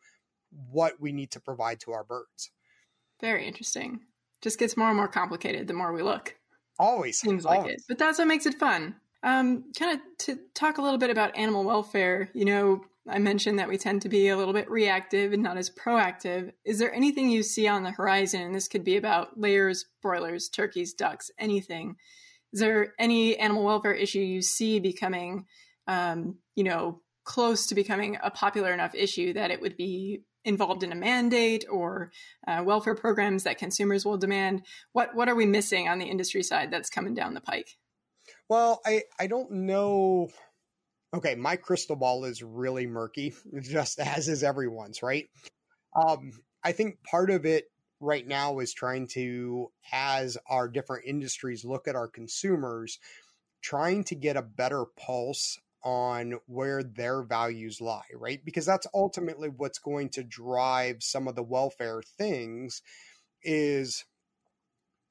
[0.70, 2.50] what we need to provide to our birds.
[3.20, 4.00] Very interesting.
[4.40, 6.36] Just gets more and more complicated the more we look.
[6.78, 7.74] Always seems like always.
[7.74, 8.96] it, but that's what makes it fun.
[9.22, 12.30] Um, kind of to talk a little bit about animal welfare.
[12.34, 15.56] You know, I mentioned that we tend to be a little bit reactive and not
[15.56, 16.52] as proactive.
[16.64, 18.42] Is there anything you see on the horizon?
[18.42, 21.96] And this could be about layers, broilers, turkeys, ducks, anything.
[22.52, 25.46] Is there any animal welfare issue you see becoming,
[25.88, 30.82] um, you know, close to becoming a popular enough issue that it would be involved
[30.82, 32.10] in a mandate or
[32.46, 34.62] uh, welfare programs that consumers will demand?
[34.92, 37.76] What what are we missing on the industry side that's coming down the pike?
[38.48, 40.28] Well, I I don't know
[41.14, 45.28] okay, my crystal ball is really murky, just as is everyone's, right?
[45.94, 46.32] Um,
[46.64, 47.66] I think part of it
[48.00, 52.98] right now is trying to, as our different industries look at our consumers,
[53.60, 58.44] trying to get a better pulse on where their values lie, right?
[58.44, 62.82] Because that's ultimately what's going to drive some of the welfare things
[63.42, 64.04] is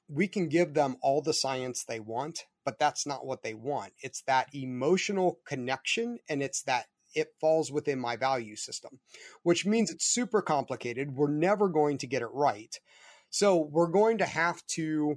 [0.08, 3.92] we can give them all the science they want but that's not what they want.
[4.00, 9.00] It's that emotional connection and it's that it falls within my value system,
[9.42, 11.14] which means it's super complicated.
[11.14, 12.74] We're never going to get it right.
[13.28, 15.16] So we're going to have to,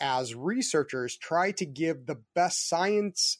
[0.00, 3.38] as researchers, try to give the best science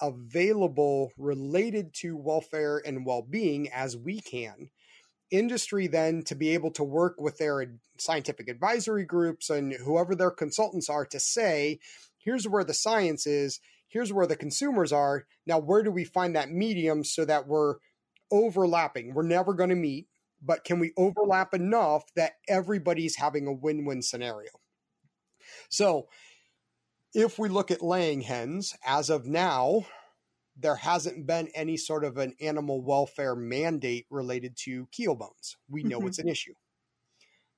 [0.00, 4.68] available related to welfare and well being as we can
[5.30, 10.30] industry then to be able to work with their scientific advisory groups and whoever their
[10.30, 11.78] consultants are to say,
[12.18, 15.26] here's where the science is, here's where the consumers are.
[15.46, 17.76] Now, where do we find that medium so that we're
[18.30, 19.14] overlapping?
[19.14, 20.06] We're never going to meet,
[20.42, 24.50] but can we overlap enough that everybody's having a win win scenario?
[25.68, 26.08] So,
[27.14, 29.86] if we look at laying hens, as of now,
[30.58, 35.56] there hasn't been any sort of an animal welfare mandate related to keel bones.
[35.68, 36.08] We know mm-hmm.
[36.08, 36.54] it's an issue.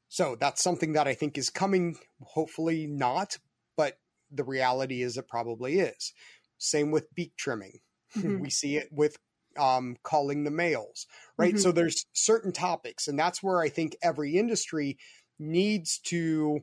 [0.08, 3.38] So that's something that I think is coming, hopefully not,
[3.76, 3.98] but
[4.30, 6.12] the reality is it probably is.
[6.56, 7.80] Same with beak trimming.
[8.16, 8.40] Mm-hmm.
[8.40, 9.18] we see it with
[9.58, 11.54] um, culling the males, right?
[11.54, 11.60] Mm-hmm.
[11.60, 14.98] So there's certain topics, and that's where I think every industry
[15.38, 16.60] needs to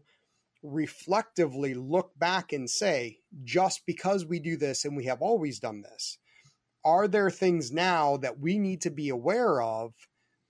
[0.64, 5.82] reflectively look back and say, just because we do this and we have always done
[5.82, 6.18] this,
[6.86, 9.94] are there things now that we need to be aware of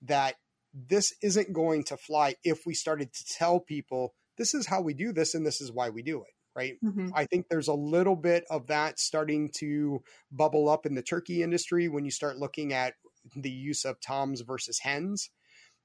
[0.01, 0.36] that
[0.73, 4.93] this isn't going to fly if we started to tell people this is how we
[4.93, 7.09] do this and this is why we do it right mm-hmm.
[7.15, 11.41] i think there's a little bit of that starting to bubble up in the turkey
[11.41, 12.93] industry when you start looking at
[13.36, 15.29] the use of toms versus hens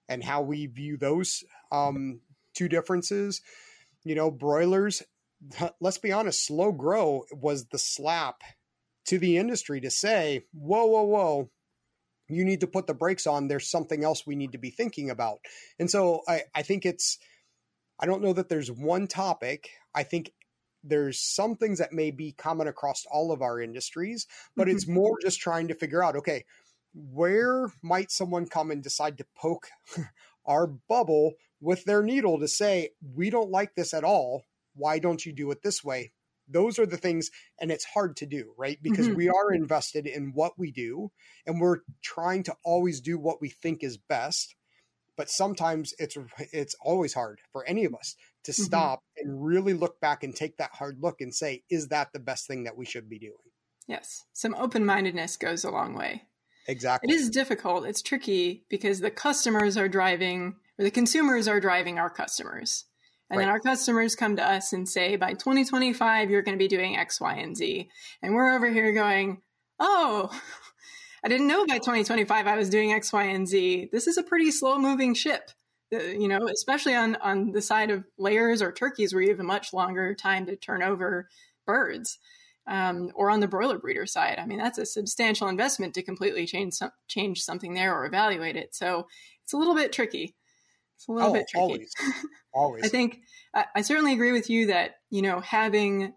[0.09, 2.21] and how we view those um,
[2.55, 3.41] two differences
[4.05, 5.03] you know broilers
[5.81, 8.43] let's be honest slow grow was the slap
[9.07, 11.51] to the industry to say, whoa, whoa, whoa,
[12.29, 13.49] you need to put the brakes on.
[13.49, 15.41] There's something else we need to be thinking about.
[15.79, 17.19] And so I, I think it's,
[17.99, 19.71] I don't know that there's one topic.
[19.95, 20.33] I think
[20.83, 24.27] there's some things that may be common across all of our industries,
[24.57, 24.77] but mm-hmm.
[24.77, 26.45] it's more just trying to figure out, okay,
[26.95, 29.69] where might someone come and decide to poke
[30.47, 34.45] our bubble with their needle to say, we don't like this at all.
[34.75, 36.13] Why don't you do it this way?
[36.51, 37.31] Those are the things
[37.61, 38.79] and it's hard to do right?
[38.83, 39.17] Because mm-hmm.
[39.17, 41.11] we are invested in what we do
[41.47, 44.55] and we're trying to always do what we think is best
[45.21, 46.17] but sometimes it's
[46.51, 48.63] it's always hard for any of us to mm-hmm.
[48.63, 52.19] stop and really look back and take that hard look and say is that the
[52.19, 53.35] best thing that we should be doing?
[53.87, 54.25] Yes.
[54.33, 56.23] Some open-mindedness goes a long way.
[56.67, 57.13] Exactly.
[57.13, 57.85] it is difficult.
[57.85, 62.87] It's tricky because the customers are driving or the consumers are driving our customers
[63.31, 63.45] and right.
[63.45, 66.97] then our customers come to us and say, by 2025, you're going to be doing
[66.97, 67.89] X, Y, and Z.
[68.23, 69.41] And we're over here going,
[69.79, 70.31] oh,
[71.25, 73.91] I didn't know by 2025 I was doing X, Y, and Z.
[73.93, 75.51] This is a pretty slow moving ship.
[75.95, 79.41] Uh, you know, especially on, on the side of layers or turkeys where you have
[79.41, 81.29] a much longer time to turn over
[81.67, 82.19] birds.
[82.67, 84.39] Um, or on the broiler breeder side.
[84.39, 88.55] I mean, that's a substantial investment to completely change some, change something there or evaluate
[88.55, 88.77] it.
[88.77, 89.09] So
[89.43, 90.37] it's a little bit tricky.
[91.01, 91.63] It's a little oh, bit tricky.
[91.63, 91.95] Always.
[92.53, 92.85] Always.
[92.85, 93.23] I think
[93.55, 96.13] I, I certainly agree with you that, you know, having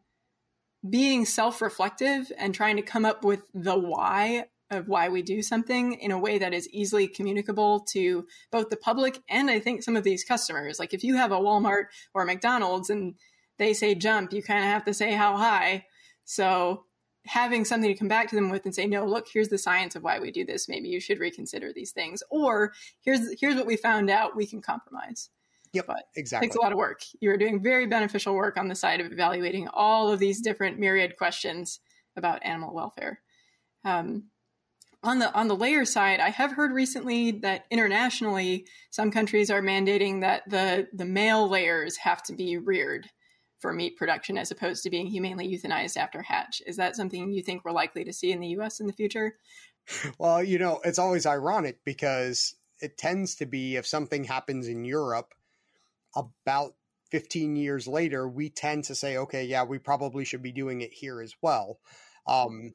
[0.89, 5.93] being self-reflective and trying to come up with the why of why we do something
[5.93, 9.95] in a way that is easily communicable to both the public and I think some
[9.95, 10.79] of these customers.
[10.79, 13.15] Like if you have a Walmart or a McDonald's and
[13.57, 15.85] they say jump, you kind of have to say how high.
[16.25, 16.83] So
[17.25, 19.95] having something to come back to them with and say, no, look, here's the science
[19.95, 20.67] of why we do this.
[20.67, 22.21] Maybe you should reconsider these things.
[22.29, 24.35] Or here's here's what we found out.
[24.35, 25.29] We can compromise.
[25.73, 26.45] Yep, but exactly.
[26.45, 27.01] It takes a lot of work.
[27.19, 31.17] You're doing very beneficial work on the side of evaluating all of these different myriad
[31.17, 31.79] questions
[32.15, 33.21] about animal welfare.
[33.83, 34.25] Um,
[35.01, 39.61] on the on the layer side, I have heard recently that internationally, some countries are
[39.61, 43.09] mandating that the the male layers have to be reared
[43.63, 46.61] for meat production as opposed to being humanely euthanized after hatch.
[46.67, 49.37] Is that something you think we're likely to see in the US in the future?
[50.17, 54.83] Well, you know, it's always ironic because it tends to be if something happens in
[54.83, 55.33] Europe
[56.13, 56.75] about
[57.11, 60.91] 15 years later, we tend to say, okay, yeah, we probably should be doing it
[60.91, 61.79] here as well.
[62.27, 62.73] Um,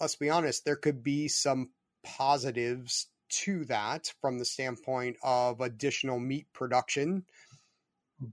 [0.00, 1.70] let's be honest, there could be some
[2.02, 7.24] positives to that from the standpoint of additional meat production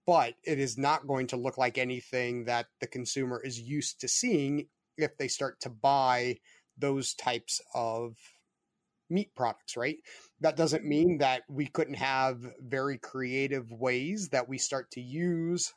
[0.06, 4.08] but it is not going to look like anything that the consumer is used to
[4.08, 4.68] seeing
[4.98, 6.38] if they start to buy
[6.78, 8.16] those types of
[9.10, 9.98] meat products, right?
[10.42, 15.74] That doesn't mean that we couldn't have very creative ways that we start to use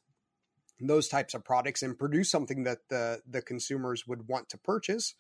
[0.81, 5.15] those types of products and produce something that the the consumers would want to purchase.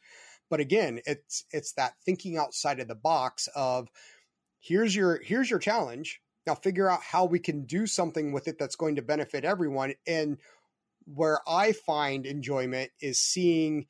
[0.50, 3.88] But again, it's it's that thinking outside of the box of
[4.60, 8.58] here's your here's your challenge now figure out how we can do something with it
[8.58, 9.94] that's going to benefit everyone.
[10.06, 10.38] And
[11.04, 13.86] where I find enjoyment is seeing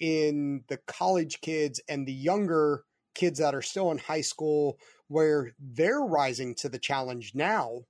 [0.00, 2.84] in the college kids and the younger
[3.14, 4.78] kids that are still in high school
[5.08, 7.82] where they're rising to the challenge now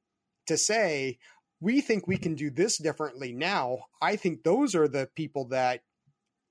[0.47, 1.19] to say,
[1.61, 3.79] we think we can do this differently now.
[4.03, 5.83] I think those are the people that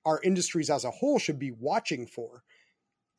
[0.06, 2.44] our industries as a whole should be watching for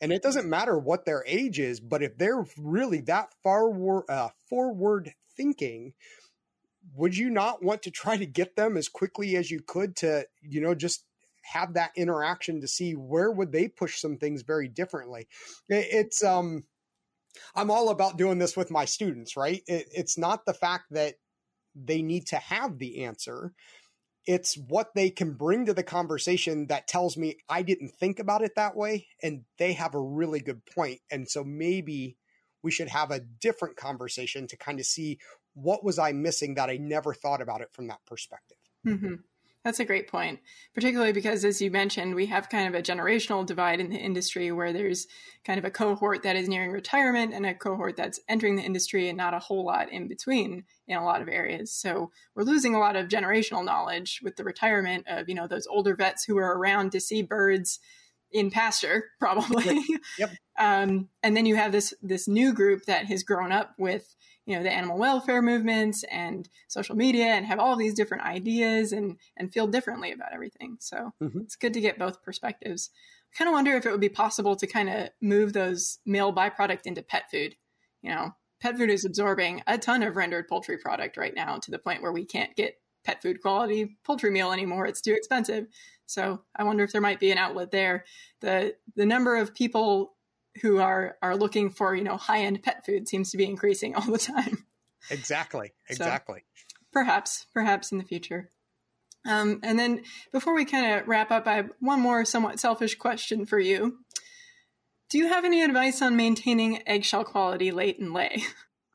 [0.00, 3.70] And it doesn't matter what their age is, but if they're really that far
[4.10, 5.94] uh, forward thinking,
[6.94, 10.26] would you not want to try to get them as quickly as you could to,
[10.42, 11.04] you know, just
[11.42, 15.26] have that interaction to see where would they push some things very differently?
[15.68, 16.64] It's um
[17.54, 19.62] I'm all about doing this with my students, right?
[19.66, 21.14] It, it's not the fact that
[21.74, 23.52] they need to have the answer.
[24.26, 28.42] It's what they can bring to the conversation that tells me I didn't think about
[28.42, 29.08] it that way.
[29.22, 31.00] And they have a really good point.
[31.10, 32.16] And so maybe
[32.62, 35.18] we should have a different conversation to kind of see
[35.52, 38.56] what was I missing that I never thought about it from that perspective.
[38.86, 39.14] Mm-hmm.
[39.64, 40.40] That's a great point,
[40.74, 44.52] particularly because, as you mentioned, we have kind of a generational divide in the industry
[44.52, 45.06] where there's
[45.42, 49.08] kind of a cohort that is nearing retirement and a cohort that's entering the industry
[49.08, 51.72] and not a whole lot in between in a lot of areas.
[51.72, 55.66] So we're losing a lot of generational knowledge with the retirement of, you know, those
[55.66, 57.80] older vets who were around to see birds
[58.30, 59.76] in pasture, probably.
[59.76, 60.00] Yep.
[60.18, 60.30] yep.
[60.58, 64.14] um, and then you have this this new group that has grown up with
[64.46, 68.92] you know the animal welfare movements and social media and have all these different ideas
[68.92, 70.76] and and feel differently about everything.
[70.80, 71.40] So mm-hmm.
[71.40, 72.90] it's good to get both perspectives.
[73.32, 76.32] I kind of wonder if it would be possible to kind of move those male
[76.32, 77.56] byproduct into pet food.
[78.02, 81.70] You know pet food is absorbing a ton of rendered poultry product right now to
[81.70, 84.86] the point where we can't get pet food quality poultry meal anymore.
[84.86, 85.66] It's too expensive.
[86.06, 88.04] So i wonder if there might be an outlet there.
[88.40, 90.13] The the number of people
[90.62, 93.94] who are are looking for you know high end pet food seems to be increasing
[93.94, 94.66] all the time.
[95.10, 95.72] Exactly.
[95.88, 96.40] Exactly.
[96.40, 98.50] So, perhaps, perhaps in the future.
[99.26, 100.02] Um, and then
[100.32, 103.98] before we kind of wrap up, I have one more somewhat selfish question for you.
[105.10, 108.42] Do you have any advice on maintaining eggshell quality late in lay?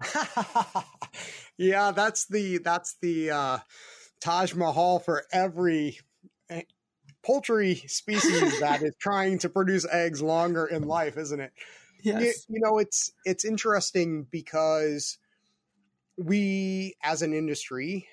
[1.58, 3.58] yeah, that's the that's the uh,
[4.22, 6.00] Taj Mahal for every
[7.24, 11.52] poultry species that is trying to produce eggs longer in life, isn't it?
[12.02, 12.46] Yes.
[12.48, 15.18] You, you know, it's it's interesting because
[16.18, 18.08] we as an industry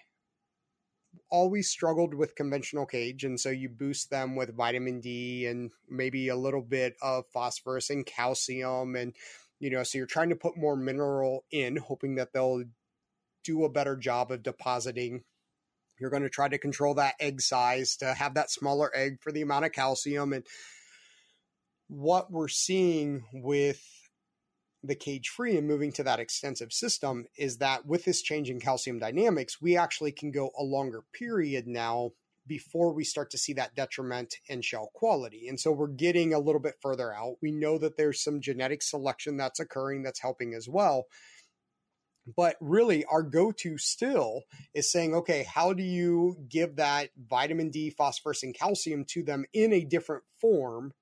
[1.28, 6.28] always struggled with conventional cage and so you boost them with vitamin D and maybe
[6.28, 9.12] a little bit of phosphorus and calcium and
[9.58, 12.62] you know so you're trying to put more mineral in hoping that they'll
[13.42, 15.24] do a better job of depositing
[15.98, 19.32] you're going to try to control that egg size to have that smaller egg for
[19.32, 20.32] the amount of calcium.
[20.32, 20.44] And
[21.88, 23.82] what we're seeing with
[24.82, 28.60] the cage free and moving to that extensive system is that with this change in
[28.60, 32.10] calcium dynamics, we actually can go a longer period now
[32.46, 35.48] before we start to see that detriment in shell quality.
[35.48, 37.36] And so we're getting a little bit further out.
[37.42, 41.06] We know that there's some genetic selection that's occurring that's helping as well.
[42.34, 44.42] But really, our go to still
[44.74, 49.44] is saying, okay, how do you give that vitamin D, phosphorus, and calcium to them
[49.52, 50.92] in a different form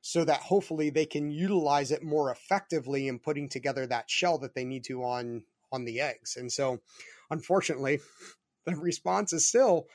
[0.00, 4.54] so that hopefully they can utilize it more effectively in putting together that shell that
[4.54, 6.36] they need to on on the eggs.
[6.36, 6.80] And so,
[7.30, 8.00] unfortunately,
[8.66, 9.86] the response is still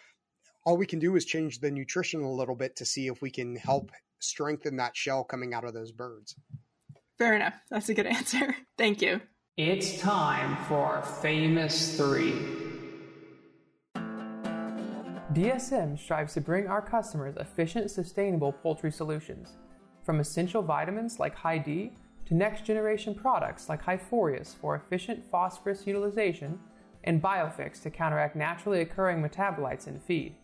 [0.65, 3.31] all we can do is change the nutrition a little bit to see if we
[3.31, 6.35] can help strengthen that shell coming out of those birds.
[7.17, 7.55] Fair enough.
[7.69, 8.55] That's a good answer.
[8.77, 9.21] Thank you.
[9.61, 12.33] It's time for our famous three.
[15.33, 19.57] DSM strives to bring our customers efficient, sustainable poultry solutions.
[20.01, 21.91] From essential vitamins like Hy-D
[22.27, 26.57] to next generation products like HiPhorius for efficient phosphorus utilization
[27.03, 30.37] and Biofix to counteract naturally occurring metabolites in feed.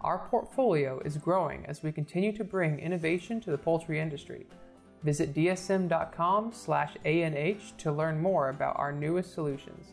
[0.00, 4.48] Our portfolio is growing as we continue to bring innovation to the poultry industry.
[5.02, 9.92] Visit dsm.com slash ANH to learn more about our newest solutions.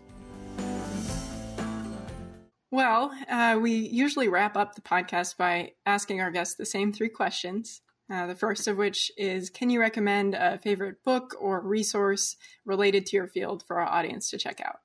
[2.73, 7.09] Well, uh, we usually wrap up the podcast by asking our guests the same three
[7.09, 7.81] questions.
[8.11, 12.35] Uh, the first of which is Can you recommend a favorite book or resource
[12.65, 14.79] related to your field for our audience to check out?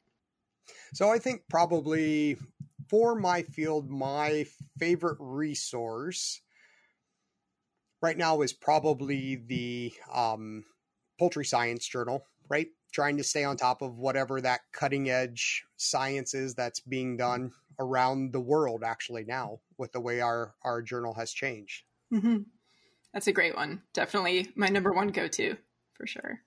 [0.92, 2.36] So, I think probably
[2.88, 4.44] for my field, my
[4.78, 6.42] favorite resource
[8.00, 10.64] right now is probably the um,
[11.18, 12.68] Poultry Science Journal, right?
[12.92, 17.50] Trying to stay on top of whatever that cutting edge science is that's being done
[17.78, 21.82] around the world, actually, now with the way our, our journal has changed.
[22.12, 22.38] Mm-hmm.
[23.12, 23.82] That's a great one.
[23.94, 25.56] Definitely my number one go to
[25.94, 26.40] for sure.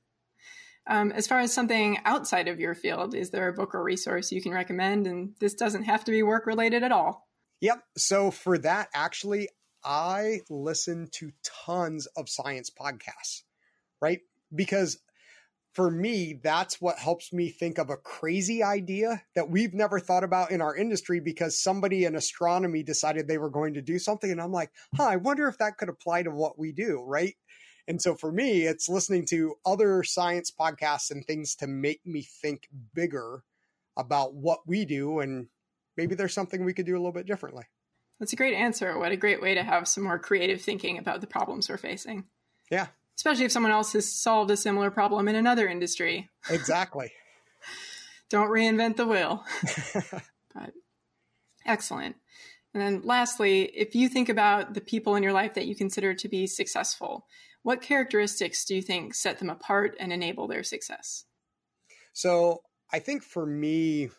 [0.88, 4.32] Um, as far as something outside of your field, is there a book or resource
[4.32, 5.06] you can recommend?
[5.06, 7.28] And this doesn't have to be work related at all.
[7.62, 7.84] Yep.
[7.98, 9.50] So for that, actually,
[9.84, 13.44] I listen to tons of science podcasts,
[14.02, 14.20] right?
[14.54, 15.00] Because
[15.74, 20.24] for me, that's what helps me think of a crazy idea that we've never thought
[20.24, 24.30] about in our industry because somebody in astronomy decided they were going to do something.
[24.30, 27.36] And I'm like, huh, I wonder if that could apply to what we do, right?
[27.88, 32.22] And so for me, it's listening to other science podcasts and things to make me
[32.22, 33.44] think bigger
[33.98, 35.20] about what we do.
[35.20, 35.48] And
[35.96, 37.66] maybe there's something we could do a little bit differently.
[38.22, 39.00] That's a great answer.
[39.00, 42.26] What a great way to have some more creative thinking about the problems we're facing.
[42.70, 42.86] Yeah.
[43.18, 46.30] Especially if someone else has solved a similar problem in another industry.
[46.48, 47.12] Exactly.
[48.30, 49.44] Don't reinvent the wheel.
[50.54, 50.72] but
[51.66, 52.16] excellent.
[52.76, 56.14] And then lastly, if you think about the people in your life that you consider
[56.14, 57.26] to be successful,
[57.64, 61.26] what characteristics do you think set them apart and enable their success?
[62.14, 62.62] So
[62.94, 64.12] I think for me,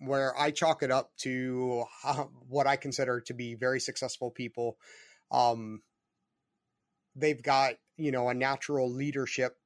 [0.00, 4.76] where I chalk it up to uh, what I consider to be very successful people,
[5.30, 5.82] um,
[7.14, 9.56] they've got you know a natural leadership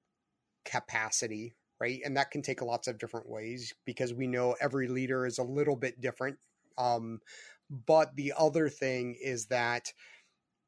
[0.65, 2.01] capacity, right?
[2.05, 5.45] And that can take lots of different ways because we know every leader is a
[5.45, 6.39] little bit different.
[6.77, 7.21] Um,
[7.71, 9.93] but the other thing is that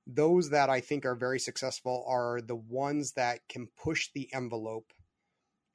[0.07, 4.93] those that I think are very successful are the ones that can push the envelope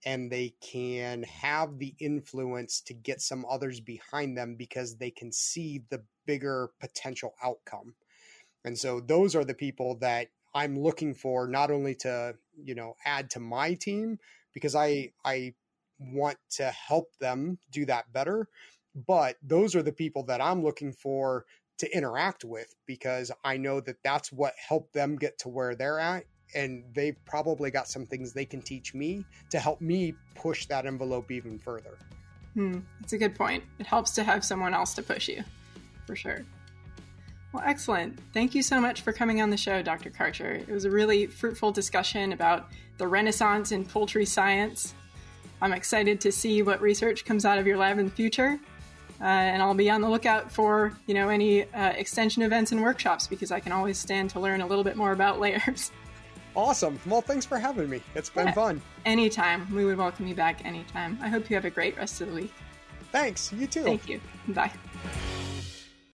[0.06, 5.32] and they can have the influence to get some others behind them because they can
[5.32, 7.93] see the bigger potential outcome.
[8.66, 12.95] And so those are the people that I'm looking for not only to, you know,
[13.06, 14.20] add to my team
[14.54, 15.54] because I I
[15.99, 18.47] want to help them do that better,
[19.08, 21.45] but those are the people that I'm looking for
[21.78, 25.99] to interact with because I know that that's what helped them get to where they're
[25.99, 26.26] at.
[26.54, 30.86] And they've probably got some things they can teach me to help me push that
[30.86, 31.97] envelope even further.
[32.54, 33.64] Hmm, that's a good point.
[33.80, 35.43] It helps to have someone else to push you,
[36.06, 36.43] for sure.
[37.54, 38.20] Well, excellent.
[38.34, 40.10] Thank you so much for coming on the show, Dr.
[40.10, 40.68] Karcher.
[40.68, 44.93] It was a really fruitful discussion about the renaissance in poultry science.
[45.62, 48.60] I'm excited to see what research comes out of your lab in the future
[49.22, 52.82] uh, and I'll be on the lookout for you know any uh, extension events and
[52.82, 55.91] workshops because I can always stand to learn a little bit more about layers.
[56.56, 56.99] Awesome.
[57.06, 58.02] Well, thanks for having me.
[58.16, 58.54] It's been yeah.
[58.54, 58.82] fun.
[59.06, 59.74] Anytime.
[59.74, 61.18] We would welcome you back anytime.
[61.22, 62.54] I hope you have a great rest of the week.
[63.12, 63.52] Thanks.
[63.54, 63.84] You too.
[63.84, 64.20] Thank you.
[64.49, 64.72] Bye.